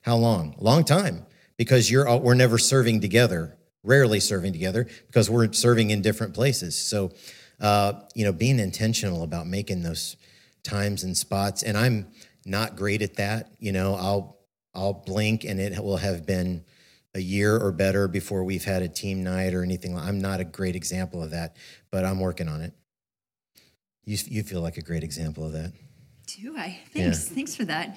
[0.03, 0.55] how long?
[0.59, 5.91] Long time, because you're all, we're never serving together, rarely serving together, because we're serving
[5.91, 6.81] in different places.
[6.81, 7.13] So,
[7.61, 10.17] uh, you know, being intentional about making those
[10.63, 12.07] times and spots, and I'm
[12.47, 13.51] not great at that.
[13.59, 14.39] You know, I'll
[14.75, 16.65] I'll blink and it will have been
[17.15, 19.99] a year or better before we've had a team night or anything.
[19.99, 21.57] I'm not a great example of that,
[21.91, 22.73] but I'm working on it.
[24.05, 25.73] You you feel like a great example of that.
[26.39, 26.79] Do I?
[26.93, 27.29] Thanks.
[27.29, 27.97] Thanks for that.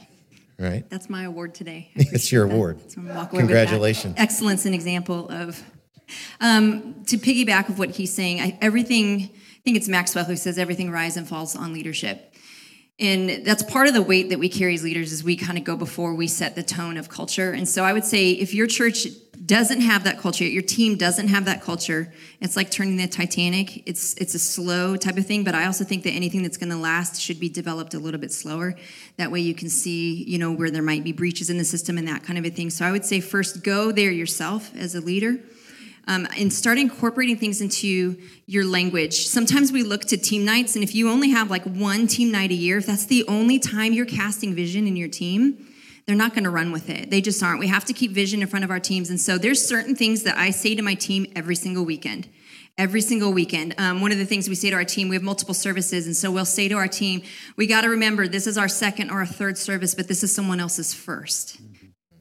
[0.57, 0.89] right?
[0.89, 1.91] That's my award today.
[1.95, 2.53] It's your that.
[2.53, 2.79] award.
[2.79, 3.47] That's what I'm walking away.
[3.47, 4.15] Congratulations.
[4.17, 5.61] Excellence and example of.
[6.41, 9.29] Um, to piggyback of what he's saying, I, everything.
[9.31, 12.33] I think it's Maxwell who says everything rises and falls on leadership.
[12.99, 15.63] And that's part of the weight that we carry as leaders is we kind of
[15.63, 17.51] go before we set the tone of culture.
[17.51, 19.07] And so I would say if your church
[19.45, 23.87] doesn't have that culture, your team doesn't have that culture, it's like turning the Titanic.
[23.87, 26.69] It's it's a slow type of thing, but I also think that anything that's going
[26.69, 28.75] to last should be developed a little bit slower.
[29.17, 31.97] That way you can see, you know, where there might be breaches in the system
[31.97, 32.69] and that kind of a thing.
[32.69, 35.39] So I would say first go there yourself as a leader
[36.07, 39.25] um, and start incorporating things into your language.
[39.25, 42.51] Sometimes we look to team nights, and if you only have like one team night
[42.51, 45.67] a year, if that's the only time you're casting vision in your team,
[46.05, 47.09] they're not going to run with it.
[47.09, 47.59] They just aren't.
[47.59, 49.09] We have to keep vision in front of our teams.
[49.09, 52.27] And so there's certain things that I say to my team every single weekend.
[52.77, 53.75] Every single weekend.
[53.77, 56.07] Um, one of the things we say to our team, we have multiple services.
[56.07, 57.21] And so we'll say to our team,
[57.55, 60.33] we got to remember this is our second or a third service, but this is
[60.33, 61.61] someone else's first.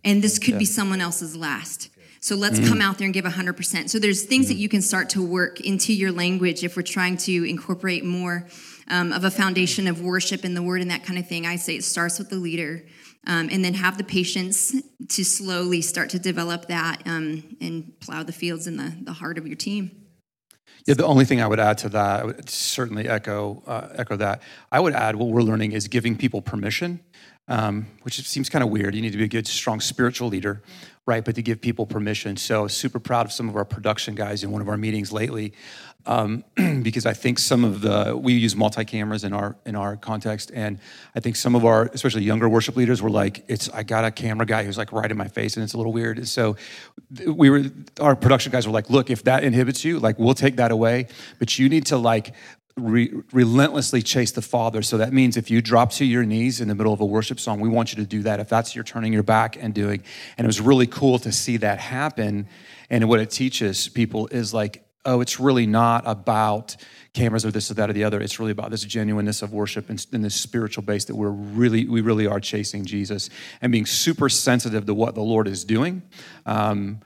[0.05, 0.59] And this could yeah.
[0.59, 1.89] be someone else's last.
[2.21, 2.69] So let's mm.
[2.69, 3.91] come out there and give 100%.
[3.91, 4.49] So there's things mm.
[4.51, 8.47] that you can start to work into your language if we're trying to incorporate more
[8.89, 11.47] um, of a foundation of worship in the word and that kind of thing.
[11.47, 12.85] I say it starts with the leader.
[13.25, 14.75] Um, and then have the patience
[15.09, 19.39] to slowly start to develop that um, and plow the fields in the, the heart
[19.39, 20.03] of your team.
[20.87, 24.17] Yeah, the only thing I would add to that, I would certainly echo uh, echo
[24.17, 24.43] that.
[24.73, 26.99] I would add what we're learning is giving people permission,
[27.47, 28.95] um, which seems kind of weird.
[28.95, 30.63] You need to be a good, strong spiritual leader,
[31.07, 31.25] right?
[31.25, 32.37] But to give people permission.
[32.37, 35.53] So super proud of some of our production guys in one of our meetings lately,
[36.07, 36.45] um,
[36.83, 40.51] because I think some of the we use multi cameras in our in our context,
[40.55, 40.79] and
[41.15, 44.11] I think some of our especially younger worship leaders were like, "It's I got a
[44.11, 46.57] camera guy who's like right in my face, and it's a little weird." So
[47.27, 47.65] we were
[48.01, 51.07] our production guys were like, "Look, if that inhibits you, like we'll take that away,
[51.39, 52.35] but you need to like
[52.77, 54.83] re- relentlessly chase the Father.
[54.83, 57.39] So that means if you drop to your knees in the middle of a worship
[57.39, 58.41] song, we want you to do that.
[58.41, 60.03] If that's you're turning your back and doing,
[60.37, 62.49] and it was really cool to see that happen.
[62.91, 66.77] And what it teaches people is like, oh, it's really not about
[67.13, 68.21] cameras or this or that or the other.
[68.21, 71.87] It's really about this genuineness of worship and, and this spiritual base that we're really,
[71.87, 73.29] we really are chasing Jesus
[73.61, 76.03] and being super sensitive to what the Lord is doing.
[76.47, 77.01] Um,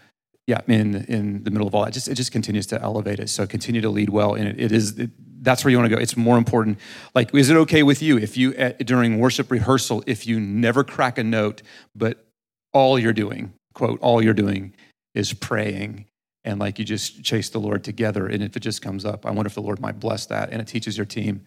[0.46, 3.28] yeah, in in the middle of all that, just it just continues to elevate it.
[3.28, 5.10] So continue to lead well, and it, it is it,
[5.46, 6.02] that's where you want to go.
[6.02, 6.78] It's more important.
[7.14, 10.82] Like, is it okay with you if you at, during worship rehearsal if you never
[10.82, 11.62] crack a note,
[11.94, 12.26] but
[12.72, 14.74] all you're doing, quote, all you're doing
[15.14, 16.06] is praying
[16.44, 19.30] and like you just chase the Lord together, and if it just comes up, I
[19.30, 21.44] wonder if the Lord might bless that, and it teaches your team.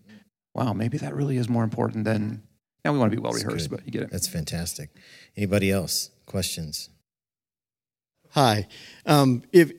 [0.54, 2.44] Wow, maybe that really is more important than.
[2.84, 4.12] Now we want to be well rehearsed, but you get it.
[4.12, 4.90] That's fantastic.
[5.36, 6.12] Anybody else?
[6.26, 6.90] Questions?
[8.32, 8.68] Hi.
[9.06, 9.72] Um, if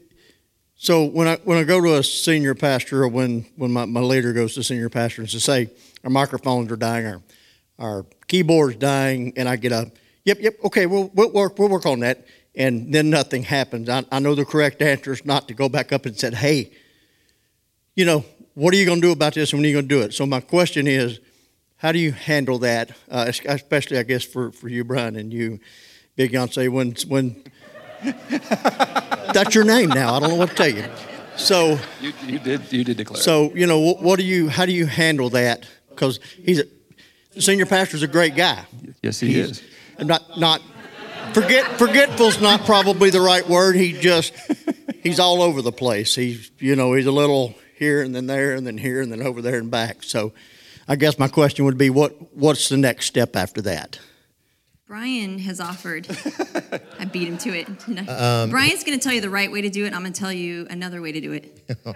[0.83, 4.01] so, when I when I go to a senior pastor, or when when my, my
[4.01, 5.69] leader goes to senior pastor and to say
[6.05, 7.23] our microphones are dying, our
[7.79, 9.93] our keyboard's dying, and I get a
[10.25, 13.91] yep yep okay we'll we'll work we'll work on that, and then nothing happens.
[13.91, 16.73] I, I know the correct answer is not to go back up and said, hey,
[17.95, 19.89] you know, what are you going to do about this, and when are you going
[19.89, 20.15] to do it?
[20.15, 21.21] So my question is,
[21.77, 25.61] how do you handle that, uh, especially I guess for for you, Brian, and you,
[26.17, 27.45] Big Yonsei, when when
[29.33, 30.15] That's your name now.
[30.15, 30.85] I don't know what to tell you.
[31.37, 33.21] So you, you did you did declare.
[33.21, 35.67] So you know what, what do you how do you handle that?
[35.89, 38.65] Because he's a senior pastor's a great guy.
[39.03, 39.63] Yes, he he's, is.
[40.01, 40.63] Not not
[41.33, 43.77] forget forgetful's not probably the right word.
[43.77, 44.35] He just
[45.03, 46.15] he's all over the place.
[46.15, 49.23] He's you know he's a little here and then there and then here and then
[49.23, 50.03] over there and back.
[50.03, 50.33] So
[50.87, 53.99] I guess my question would be what what's the next step after that?
[54.91, 56.09] Brian has offered.
[56.99, 57.69] I beat him to it.
[58.11, 59.95] Um, Brian's going to tell you the right way to do it.
[59.95, 61.77] I'm going to tell you another way to do it.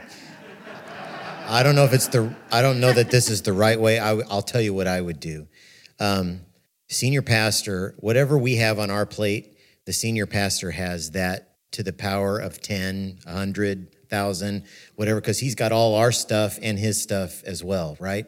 [1.48, 2.32] I don't know if it's the.
[2.52, 3.98] I don't know that this is the right way.
[3.98, 5.48] I, will tell you what I would do.
[5.98, 6.42] Um,
[6.88, 11.92] senior pastor, whatever we have on our plate, the senior pastor has that to the
[11.92, 14.62] power of 10, 100, 1,000,
[14.94, 18.26] whatever, because he's got all our stuff and his stuff as well, right?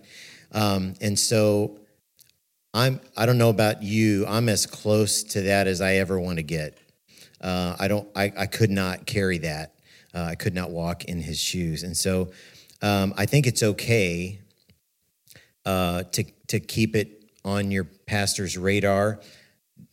[0.50, 1.78] Um, and so
[2.76, 4.26] I'm I don't know about you.
[4.26, 6.76] I'm as close to that as I ever want to get.
[7.40, 8.06] Uh, I don't.
[8.14, 9.74] I, I could not carry that.
[10.14, 12.32] Uh, I could not walk in his shoes, and so
[12.82, 14.40] um, I think it's okay
[15.64, 19.20] uh, to to keep it on your pastor's radar.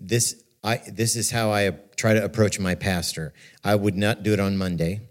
[0.01, 3.33] This I this is how I try to approach my pastor.
[3.63, 5.07] I would not do it on Monday,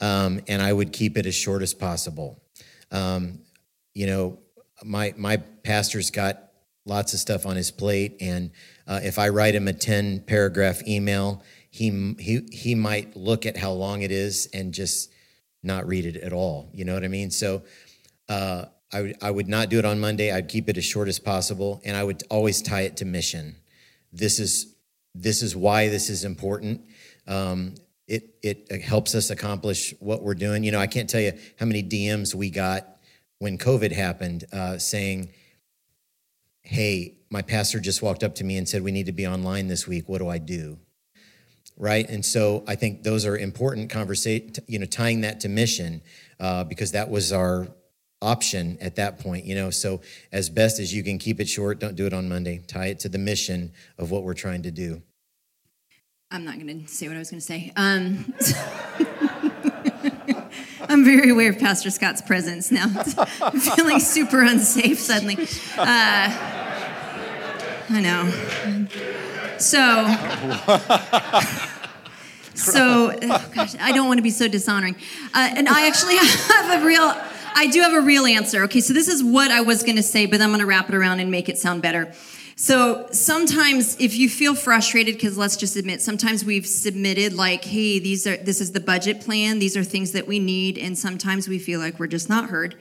[0.00, 2.42] um, and I would keep it as short as possible.
[2.90, 3.40] Um,
[3.92, 4.38] you know,
[4.84, 6.50] my my pastor's got
[6.84, 8.50] lots of stuff on his plate, and
[8.86, 13.56] uh, if I write him a ten paragraph email, he he he might look at
[13.56, 15.10] how long it is and just
[15.62, 16.70] not read it at all.
[16.72, 17.30] You know what I mean?
[17.30, 17.62] So.
[18.28, 20.32] Uh, I would, I would not do it on Monday.
[20.32, 23.54] I'd keep it as short as possible, and I would always tie it to mission.
[24.12, 24.74] This is
[25.14, 26.82] this is why this is important.
[27.28, 27.76] Um,
[28.08, 30.64] it it helps us accomplish what we're doing.
[30.64, 32.99] You know, I can't tell you how many DMs we got
[33.40, 35.30] when COVID happened, uh, saying,
[36.62, 39.66] hey, my pastor just walked up to me and said, we need to be online
[39.66, 40.08] this week.
[40.08, 40.78] What do I do?
[41.76, 42.08] Right.
[42.08, 46.02] And so I think those are important conversation, you know, tying that to mission,
[46.38, 47.68] uh, because that was our
[48.20, 49.70] option at that point, you know.
[49.70, 52.62] So as best as you can keep it short, don't do it on Monday.
[52.66, 55.02] Tie it to the mission of what we're trying to do.
[56.30, 57.72] I'm not going to say what I was going to say.
[57.76, 58.34] Um,
[60.90, 62.86] I'm very aware of Pastor Scott's presence now.
[63.40, 65.36] I'm feeling super unsafe suddenly.
[65.78, 66.26] Uh,
[67.88, 68.28] I know.
[69.58, 69.78] So,
[72.54, 74.96] so oh gosh, I don't want to be so dishonoring.
[75.32, 77.14] Uh, and I actually have a real,
[77.54, 78.64] I do have a real answer.
[78.64, 80.88] Okay, so this is what I was going to say, but I'm going to wrap
[80.88, 82.12] it around and make it sound better.
[82.60, 87.98] So sometimes if you feel frustrated, because let's just admit, sometimes we've submitted like, hey,
[87.98, 91.48] these are this is the budget plan, these are things that we need, and sometimes
[91.48, 92.74] we feel like we're just not heard.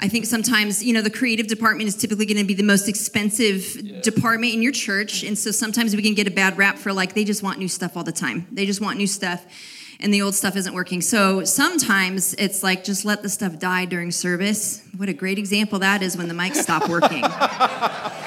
[0.00, 2.88] I think sometimes, you know, the creative department is typically going to be the most
[2.88, 4.00] expensive yeah.
[4.00, 5.22] department in your church.
[5.22, 7.68] And so sometimes we can get a bad rap for like, they just want new
[7.68, 8.48] stuff all the time.
[8.50, 9.46] They just want new stuff
[10.00, 11.02] and the old stuff isn't working.
[11.02, 14.82] So sometimes it's like, just let the stuff die during service.
[14.96, 17.22] What a great example that is when the mics stop working.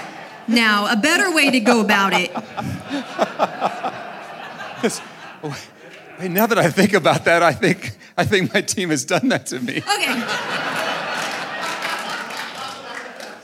[0.48, 2.32] now, a better way to go about it.
[6.20, 9.30] Hey, now that I think about that, I think I think my team has done
[9.30, 9.78] that to me.
[9.78, 10.24] Okay.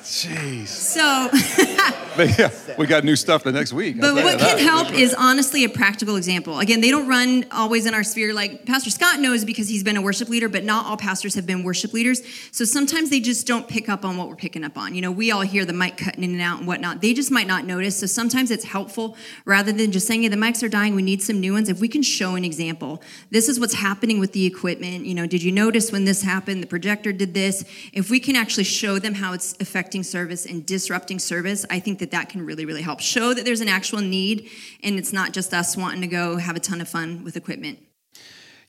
[0.02, 0.68] Jeez.
[0.68, 1.30] So,
[2.38, 4.00] yeah, we got new stuff the next week.
[4.00, 6.60] But what can help is honestly a practical example.
[6.60, 8.34] Again, they don't run always in our sphere.
[8.34, 11.46] Like Pastor Scott knows because he's been a worship leader, but not all pastors have
[11.46, 12.22] been worship leaders.
[12.52, 14.96] So sometimes they just don't pick up on what we're picking up on.
[14.96, 17.02] You know, we all hear the mic cutting in and out and whatnot.
[17.02, 17.98] They just might not notice.
[17.98, 19.16] So sometimes it's helpful
[19.46, 21.70] rather than just saying, hey, the mics are dying, we need some new ones.
[21.70, 25.06] If we can show an example, this is what's happening with the equipment.
[25.06, 26.62] You know, did you notice when this happened?
[26.62, 27.64] The projector did this.
[27.94, 32.00] If we can actually show them how it's affecting service and disrupting service, I think
[32.00, 33.00] that that can really, really help.
[33.00, 34.50] Show that there's an actual need
[34.84, 37.80] and it's not just us wanting to go have a ton of fun with equipment.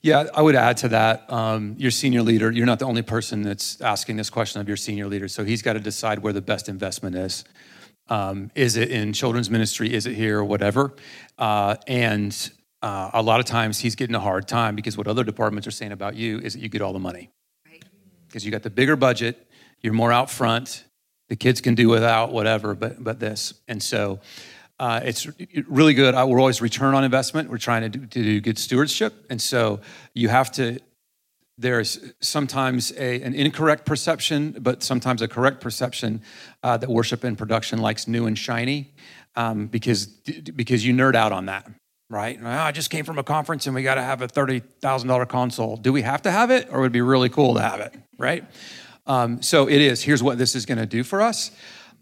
[0.01, 1.31] Yeah, I would add to that.
[1.31, 4.77] Um, your senior leader, you're not the only person that's asking this question of your
[4.77, 5.27] senior leader.
[5.27, 7.43] So he's got to decide where the best investment is.
[8.07, 9.93] Um, is it in children's ministry?
[9.93, 10.95] Is it here or whatever?
[11.37, 12.51] Uh, and
[12.81, 15.71] uh, a lot of times he's getting a hard time because what other departments are
[15.71, 17.29] saying about you is that you get all the money.
[17.63, 17.83] Because
[18.33, 18.43] right.
[18.43, 19.47] you got the bigger budget,
[19.81, 20.83] you're more out front,
[21.31, 23.53] the kids can do without whatever, but but this.
[23.69, 24.19] And so
[24.81, 25.29] uh, it's
[25.65, 26.13] really good.
[26.13, 27.49] We're always return on investment.
[27.49, 29.79] We're trying to do, to do good stewardship, and so
[30.13, 30.79] you have to.
[31.57, 36.21] There's sometimes a, an incorrect perception, but sometimes a correct perception
[36.63, 38.91] uh, that worship and production likes new and shiny,
[39.37, 41.65] um, because because you nerd out on that,
[42.09, 42.41] right?
[42.43, 45.07] Well, I just came from a conference and we got to have a thirty thousand
[45.07, 45.77] dollar console.
[45.77, 47.95] Do we have to have it, or would it be really cool to have it,
[48.17, 48.43] right?
[49.05, 50.03] Um, so it is.
[50.03, 51.51] Here's what this is going to do for us.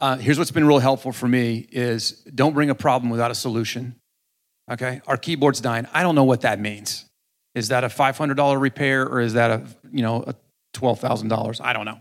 [0.02, 3.36] Uh, here's what's been real helpful for me is don't bring a problem without a
[3.36, 3.96] solution.
[4.72, 5.88] Okay, our keyboard's dying.
[5.94, 7.06] I don't know what that means.
[7.56, 10.36] Is that a $500 repair or is that a you know a
[10.76, 11.62] $12,000?
[11.62, 12.00] I don't know.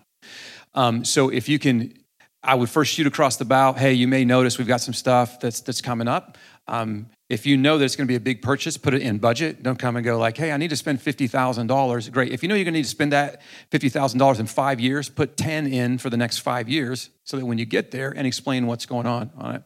[0.75, 1.95] Um, so if you can,
[2.43, 3.73] I would first shoot across the bow.
[3.73, 6.37] Hey, you may notice we've got some stuff that's that's coming up.
[6.69, 9.19] Um, if you know that it's going to be a big purchase, put it in
[9.19, 9.63] budget.
[9.63, 12.13] Don't come and go like, hey, I need to spend $50,000.
[12.13, 12.33] Great.
[12.33, 15.37] If you know you're going to need to spend that $50,000 in five years, put
[15.37, 18.67] 10 in for the next five years so that when you get there and explain
[18.67, 19.63] what's going on on it.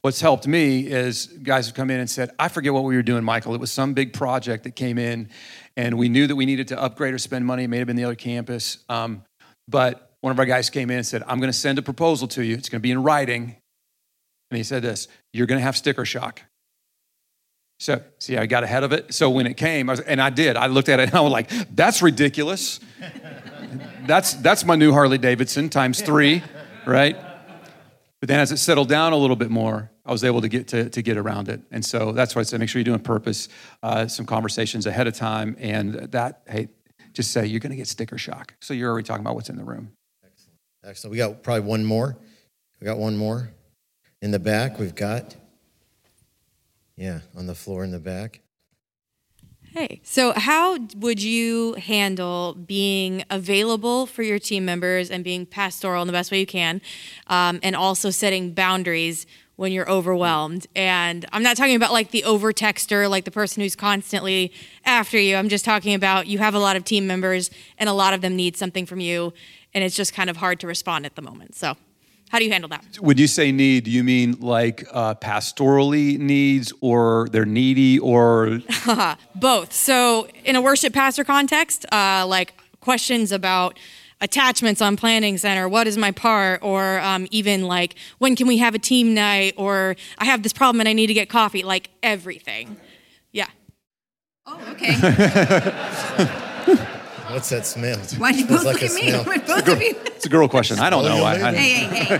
[0.00, 3.02] What's helped me is guys have come in and said, I forget what we were
[3.02, 3.54] doing, Michael.
[3.54, 5.28] It was some big project that came in
[5.76, 7.64] and we knew that we needed to upgrade or spend money.
[7.64, 8.78] It may have been the other campus.
[8.88, 9.22] Um,
[9.68, 12.26] but one of our guys came in and said, I'm going to send a proposal
[12.28, 12.54] to you.
[12.54, 13.56] It's going to be in writing.
[14.50, 16.42] And he said this, you're going to have sticker shock.
[17.84, 19.12] So, see, I got ahead of it.
[19.12, 21.20] So when it came, I was, and I did, I looked at it and I
[21.20, 22.80] was like, that's ridiculous.
[24.06, 26.42] that's, that's my new Harley Davidson times three,
[26.86, 27.14] right?
[28.20, 30.68] But then as it settled down a little bit more, I was able to get
[30.68, 31.60] to, to get around it.
[31.70, 33.50] And so that's why I said make sure you're doing purpose,
[33.82, 35.54] uh, some conversations ahead of time.
[35.58, 36.68] And that, hey,
[37.12, 38.54] just say you're going to get sticker shock.
[38.62, 39.92] So you're already talking about what's in the room.
[40.24, 40.58] Excellent.
[40.86, 41.10] Excellent.
[41.10, 42.16] We got probably one more.
[42.80, 43.50] We got one more.
[44.22, 45.36] In the back, we've got.
[46.96, 48.40] Yeah, on the floor in the back.
[49.76, 56.00] Hey, so how would you handle being available for your team members and being pastoral
[56.00, 56.80] in the best way you can,
[57.26, 59.26] um, and also setting boundaries
[59.56, 60.68] when you're overwhelmed?
[60.76, 64.52] And I'm not talking about like the over texter, like the person who's constantly
[64.84, 65.34] after you.
[65.34, 68.20] I'm just talking about you have a lot of team members and a lot of
[68.20, 69.32] them need something from you,
[69.74, 71.56] and it's just kind of hard to respond at the moment.
[71.56, 71.76] So
[72.34, 72.84] how do you handle that?
[72.98, 78.58] When you say need, do you mean like uh, pastorally needs or they're needy or?
[79.36, 79.72] Both.
[79.72, 83.78] So, in a worship pastor context, uh, like questions about
[84.20, 88.56] attachments on planning center what is my part or um, even like when can we
[88.56, 91.62] have a team night or i have this problem and i need to get coffee
[91.62, 92.76] like everything
[93.32, 93.48] yeah
[94.46, 94.94] Oh, okay.
[97.34, 97.98] What's that smell?
[98.18, 99.08] Why'd you both like look a at me?
[99.10, 99.24] smell.
[99.24, 99.94] Both of you.
[100.06, 100.78] It's a girl question.
[100.78, 101.34] I don't know why.
[101.34, 102.18] I, Hey, hey, hey.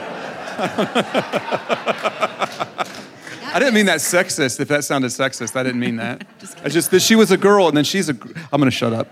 [3.54, 4.58] I didn't mean that sexist.
[4.58, 6.26] If that sounded sexist, I didn't mean that.
[6.64, 8.14] I just that she was a girl and then she's a.
[8.14, 9.08] gr- I'm gonna shut up.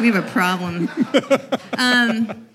[0.00, 0.88] We have a problem.
[1.78, 2.46] um,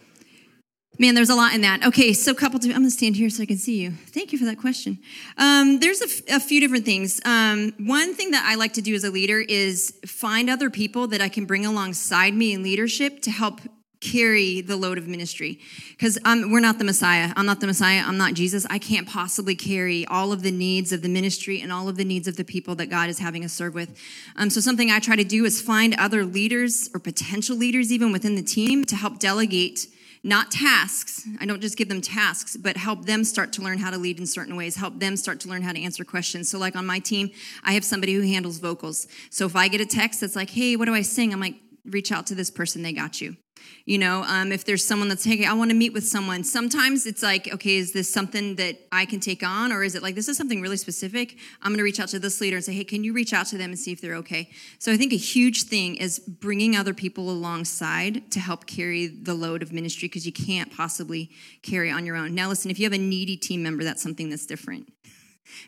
[1.00, 1.86] man, there's a lot in that.
[1.86, 2.60] Okay, so couple.
[2.64, 3.92] I'm gonna stand here so I can see you.
[3.92, 5.00] Thank you for that question.
[5.38, 7.22] Um, there's a, f- a few different things.
[7.26, 11.08] Um, one thing that I like to do as a leader is find other people
[11.08, 13.62] that I can bring alongside me in leadership to help
[14.00, 18.16] carry the load of ministry because we're not the messiah i'm not the messiah i'm
[18.16, 21.90] not jesus i can't possibly carry all of the needs of the ministry and all
[21.90, 24.00] of the needs of the people that god is having us serve with
[24.36, 28.12] um, so something i try to do is find other leaders or potential leaders even
[28.12, 29.88] within the team to help delegate
[30.28, 31.28] not tasks.
[31.40, 34.20] I don't just give them tasks but help them start to learn how to lead
[34.20, 36.50] in certain ways help them start to learn how to answer questions.
[36.50, 37.32] So like on my team
[37.64, 39.08] i have somebody who handles vocals.
[39.30, 41.34] So if i get a text that's like hey what do i sing?
[41.34, 41.56] I'm like
[41.86, 42.84] reach out to this person.
[42.84, 43.38] They got you
[43.86, 46.44] you know um, if there's someone that's hey i want to meet with someone.
[46.44, 50.04] Sometimes it's like okay is this something that i can take on or is it
[50.04, 51.38] like this is something really specific.
[51.62, 53.48] I'm going to reach out to this leader and say hey can you reach out
[53.48, 54.50] to them and see if they're okay?
[54.80, 59.34] So i think a huge thing is bringing other people alongside to help carry the
[59.34, 61.32] load of ministry because you can't possibly
[61.64, 62.36] carry on your own.
[62.36, 64.92] Now listen if you have a needy team member that's something that's different.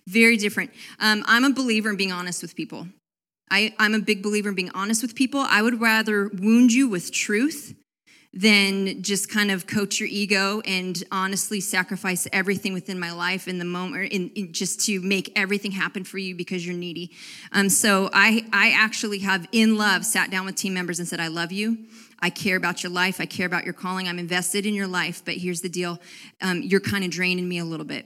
[0.08, 0.72] Very different.
[1.00, 2.88] Um, i'm a believer in being honest with people.
[3.52, 5.40] I, I'm a big believer in being honest with people.
[5.42, 7.74] I would rather wound you with truth
[8.34, 13.58] than just kind of coach your ego and honestly sacrifice everything within my life in
[13.58, 17.12] the moment in, in just to make everything happen for you because you're needy
[17.54, 21.20] um, so I, I actually have in love sat down with team members and said
[21.20, 21.78] i love you
[22.22, 23.22] I care about your life.
[23.22, 24.10] I care about your calling.
[24.10, 25.24] I'm invested in your life.
[25.24, 26.00] But here's the deal
[26.42, 28.06] um, you're kind of draining me a little bit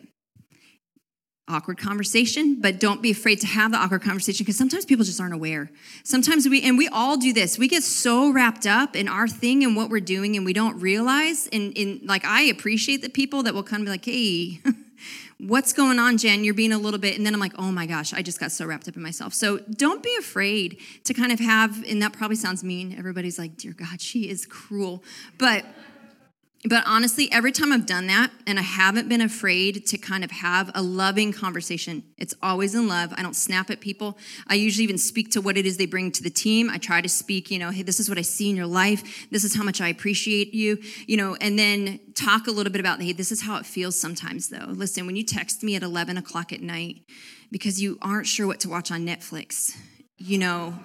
[1.47, 5.19] awkward conversation but don't be afraid to have the awkward conversation because sometimes people just
[5.19, 5.69] aren't aware.
[6.03, 7.57] Sometimes we and we all do this.
[7.57, 10.79] We get so wrapped up in our thing and what we're doing and we don't
[10.79, 14.61] realize and in like i appreciate the people that will kind of be like hey
[15.37, 16.45] what's going on jen?
[16.45, 18.53] You're being a little bit and then i'm like oh my gosh i just got
[18.53, 19.33] so wrapped up in myself.
[19.33, 22.95] So don't be afraid to kind of have and that probably sounds mean.
[22.97, 25.03] Everybody's like dear god she is cruel.
[25.37, 25.65] But
[26.65, 30.31] but honestly, every time I've done that and I haven't been afraid to kind of
[30.31, 33.13] have a loving conversation, it's always in love.
[33.17, 34.17] I don't snap at people.
[34.47, 36.69] I usually even speak to what it is they bring to the team.
[36.69, 39.27] I try to speak, you know, hey, this is what I see in your life.
[39.29, 42.79] This is how much I appreciate you, you know, and then talk a little bit
[42.79, 44.67] about, hey, this is how it feels sometimes though.
[44.67, 47.01] Listen, when you text me at 11 o'clock at night
[47.51, 49.75] because you aren't sure what to watch on Netflix,
[50.17, 50.79] you know,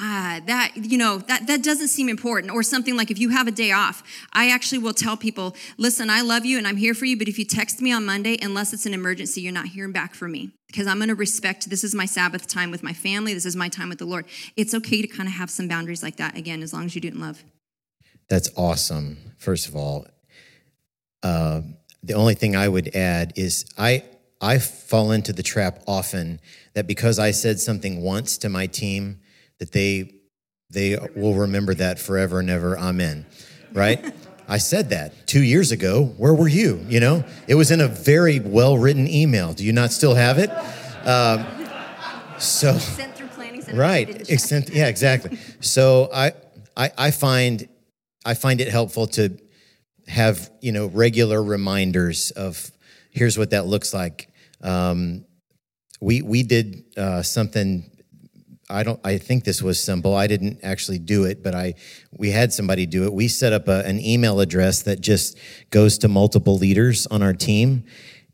[0.00, 2.52] ah, that, you know, that, that doesn't seem important.
[2.52, 6.10] Or something like if you have a day off, I actually will tell people, listen,
[6.10, 8.38] I love you and I'm here for you, but if you text me on Monday,
[8.40, 11.68] unless it's an emergency, you're not hearing back from me because I'm going to respect
[11.68, 13.34] this is my Sabbath time with my family.
[13.34, 14.26] This is my time with the Lord.
[14.56, 17.00] It's okay to kind of have some boundaries like that, again, as long as you
[17.00, 17.42] do it in love.
[18.28, 19.16] That's awesome.
[19.38, 20.06] First of all,
[21.22, 21.62] uh,
[22.02, 24.04] the only thing I would add is I
[24.40, 26.40] I fall into the trap often
[26.74, 29.20] that because I said something once to my team
[29.58, 30.14] that they
[30.70, 32.78] they will remember that forever and ever.
[32.78, 33.26] Amen.
[33.72, 34.12] Right?
[34.48, 36.06] I said that two years ago.
[36.16, 36.84] Where were you?
[36.88, 39.52] You know, it was in a very well written email.
[39.54, 40.50] Do you not still have it?
[41.06, 41.46] Um,
[42.38, 43.76] so Sent through planning center.
[43.78, 46.32] right extent yeah exactly so I,
[46.76, 47.68] I i find
[48.24, 49.36] i find it helpful to
[50.06, 52.70] have you know regular reminders of
[53.10, 54.28] here's what that looks like
[54.62, 55.24] um,
[56.00, 57.90] we we did uh, something
[58.70, 60.14] i don't i think this was simple.
[60.14, 61.74] I didn't actually do it but i
[62.12, 63.12] we had somebody do it.
[63.12, 65.38] We set up a, an email address that just
[65.70, 67.84] goes to multiple leaders on our team.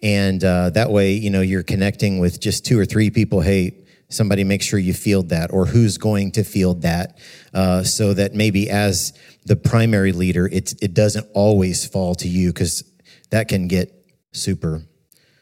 [0.03, 3.85] And uh, that way you know you're connecting with just two or three people hey
[4.09, 7.19] somebody make sure you field that or who's going to field that?
[7.53, 9.13] Uh, so that maybe as
[9.45, 12.85] the primary leader it's, it doesn't always fall to you because
[13.31, 13.93] that can get
[14.33, 14.83] super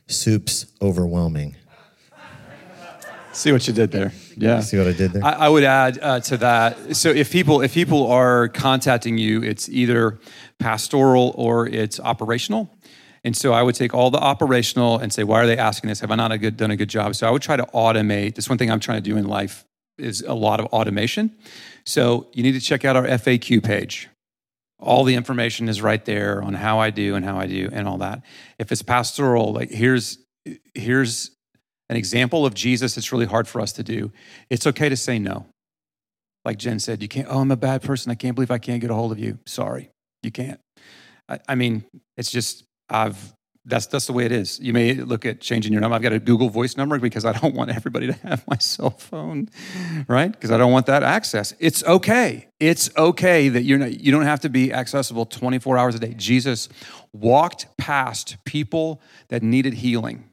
[0.06, 1.56] soups overwhelming.
[3.32, 4.12] See what you did there.
[4.36, 4.60] Yeah.
[4.60, 6.96] see what i did there I, I would add uh, to that.
[6.96, 10.18] So if people if people are contacting you, it's either
[10.58, 12.76] pastoral or it's operational.
[13.24, 16.00] And so I would take all the operational and say, why are they asking this?
[16.00, 17.14] Have I not a good, done a good job?
[17.14, 18.34] So I would try to automate.
[18.34, 19.64] This one thing I'm trying to do in life
[19.96, 21.36] is a lot of automation.
[21.84, 24.08] So you need to check out our FAQ page.
[24.80, 27.86] All the information is right there on how I do and how I do and
[27.86, 28.22] all that.
[28.58, 30.18] If it's pastoral, like here's
[30.74, 31.30] here's
[31.92, 34.10] an example of Jesus it's really hard for us to do.
[34.48, 35.44] It's okay to say no.
[36.42, 38.10] Like Jen said, you can't, oh, I'm a bad person.
[38.10, 39.38] I can't believe I can't get a hold of you.
[39.44, 39.90] Sorry,
[40.22, 40.58] you can't.
[41.28, 41.84] I, I mean,
[42.16, 43.34] it's just, I've,
[43.66, 44.58] that's, that's the way it is.
[44.58, 45.94] You may look at changing your number.
[45.94, 48.90] I've got a Google voice number because I don't want everybody to have my cell
[48.90, 49.50] phone,
[50.08, 50.32] right?
[50.32, 51.54] Because I don't want that access.
[51.60, 52.48] It's okay.
[52.58, 56.14] It's okay that you're not, you don't have to be accessible 24 hours a day.
[56.14, 56.70] Jesus
[57.12, 60.31] walked past people that needed healing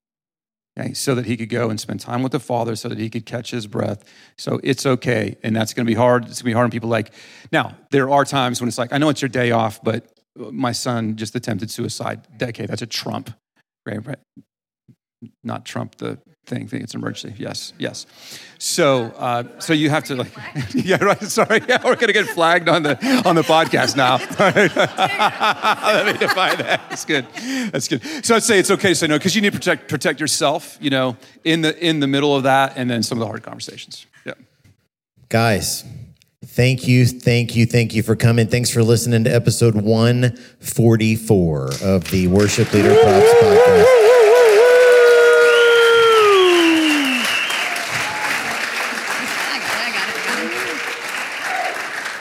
[0.79, 3.09] okay, so that he could go and spend time with the Father, so that he
[3.09, 4.03] could catch his breath.
[4.37, 6.25] So it's okay, and that's going to be hard.
[6.25, 7.13] It's going to be hard on people like.
[7.51, 10.71] Now, there are times when it's like, I know it's your day off, but my
[10.71, 12.27] son just attempted suicide.
[12.41, 13.31] Okay, that's a Trump,
[13.85, 14.19] right?
[15.43, 16.19] Not Trump the
[16.49, 16.67] thing.
[16.67, 17.35] Think it's an emergency.
[17.37, 18.05] Yes, yes.
[18.57, 20.31] So, uh, so you have to like,
[20.73, 21.21] yeah, right.
[21.21, 24.17] Sorry, yeah, we're gonna get flagged on the on the podcast now.
[24.39, 26.81] Let me define that.
[26.89, 27.25] That's good.
[27.71, 28.03] That's good.
[28.25, 30.77] So I'd say it's okay to say no because you need to protect protect yourself.
[30.81, 33.43] You know, in the in the middle of that, and then some of the hard
[33.43, 34.05] conversations.
[34.25, 34.33] Yeah.
[35.29, 35.85] Guys,
[36.45, 38.47] thank you, thank you, thank you for coming.
[38.47, 43.98] Thanks for listening to episode 144 of the Worship Leader Probs podcast.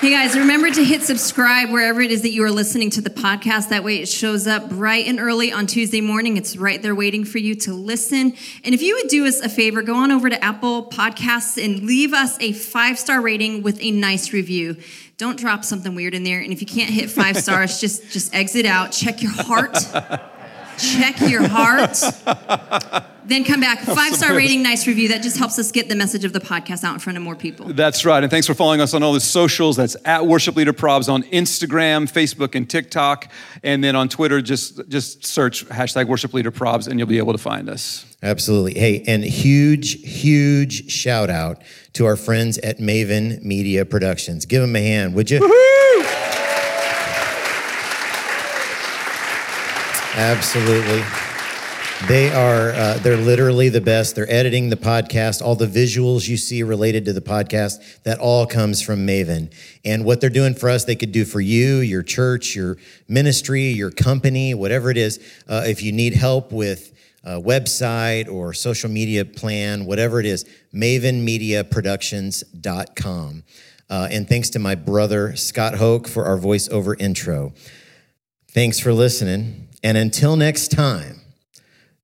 [0.09, 3.11] Hey guys, remember to hit subscribe wherever it is that you are listening to the
[3.11, 3.68] podcast.
[3.68, 6.38] That way it shows up bright and early on Tuesday morning.
[6.38, 8.32] It's right there waiting for you to listen.
[8.64, 11.82] And if you would do us a favor, go on over to Apple Podcasts and
[11.82, 14.78] leave us a five star rating with a nice review.
[15.18, 16.40] Don't drop something weird in there.
[16.40, 18.92] And if you can't hit five stars, just just exit out.
[18.92, 19.76] Check your heart.
[20.79, 21.99] Check your heart.
[23.29, 23.81] then come back.
[23.81, 25.09] Five star rating, nice review.
[25.09, 27.37] That just helps us get the message of the podcast out in front of more
[27.37, 27.66] people.
[27.66, 28.22] That's right.
[28.22, 29.76] And thanks for following us on all the socials.
[29.76, 33.31] That's at Worship Leader Probs on Instagram, Facebook, and TikTok.
[33.62, 37.33] And then on Twitter, just, just search hashtag Worship Leader Probs and you'll be able
[37.33, 38.05] to find us.
[38.22, 38.74] Absolutely.
[38.74, 41.62] Hey, and huge, huge shout out
[41.93, 44.45] to our friends at Maven Media Productions.
[44.47, 45.39] Give them a hand, would you?
[50.19, 51.03] Absolutely.
[52.09, 54.16] They are, uh, they're literally the best.
[54.16, 55.41] They're editing the podcast.
[55.41, 59.53] All the visuals you see related to the podcast, that all comes from Maven.
[59.85, 63.69] And what they're doing for us, they could do for you, your church, your ministry,
[63.69, 65.21] your company, whatever it is.
[65.49, 66.93] Uh, if you need help with
[67.25, 70.45] website or social media plan, whatever it is,
[70.75, 73.45] mavenmediaproductions.com.
[73.91, 77.53] Uh, and thanks to my brother, Scott Hoke, for our voiceover intro.
[78.51, 79.68] Thanks for listening.
[79.83, 81.20] And until next time,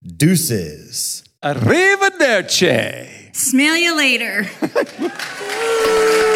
[0.05, 1.25] deuces.
[1.43, 3.35] Arrivederci.
[3.35, 4.47] Smell you later.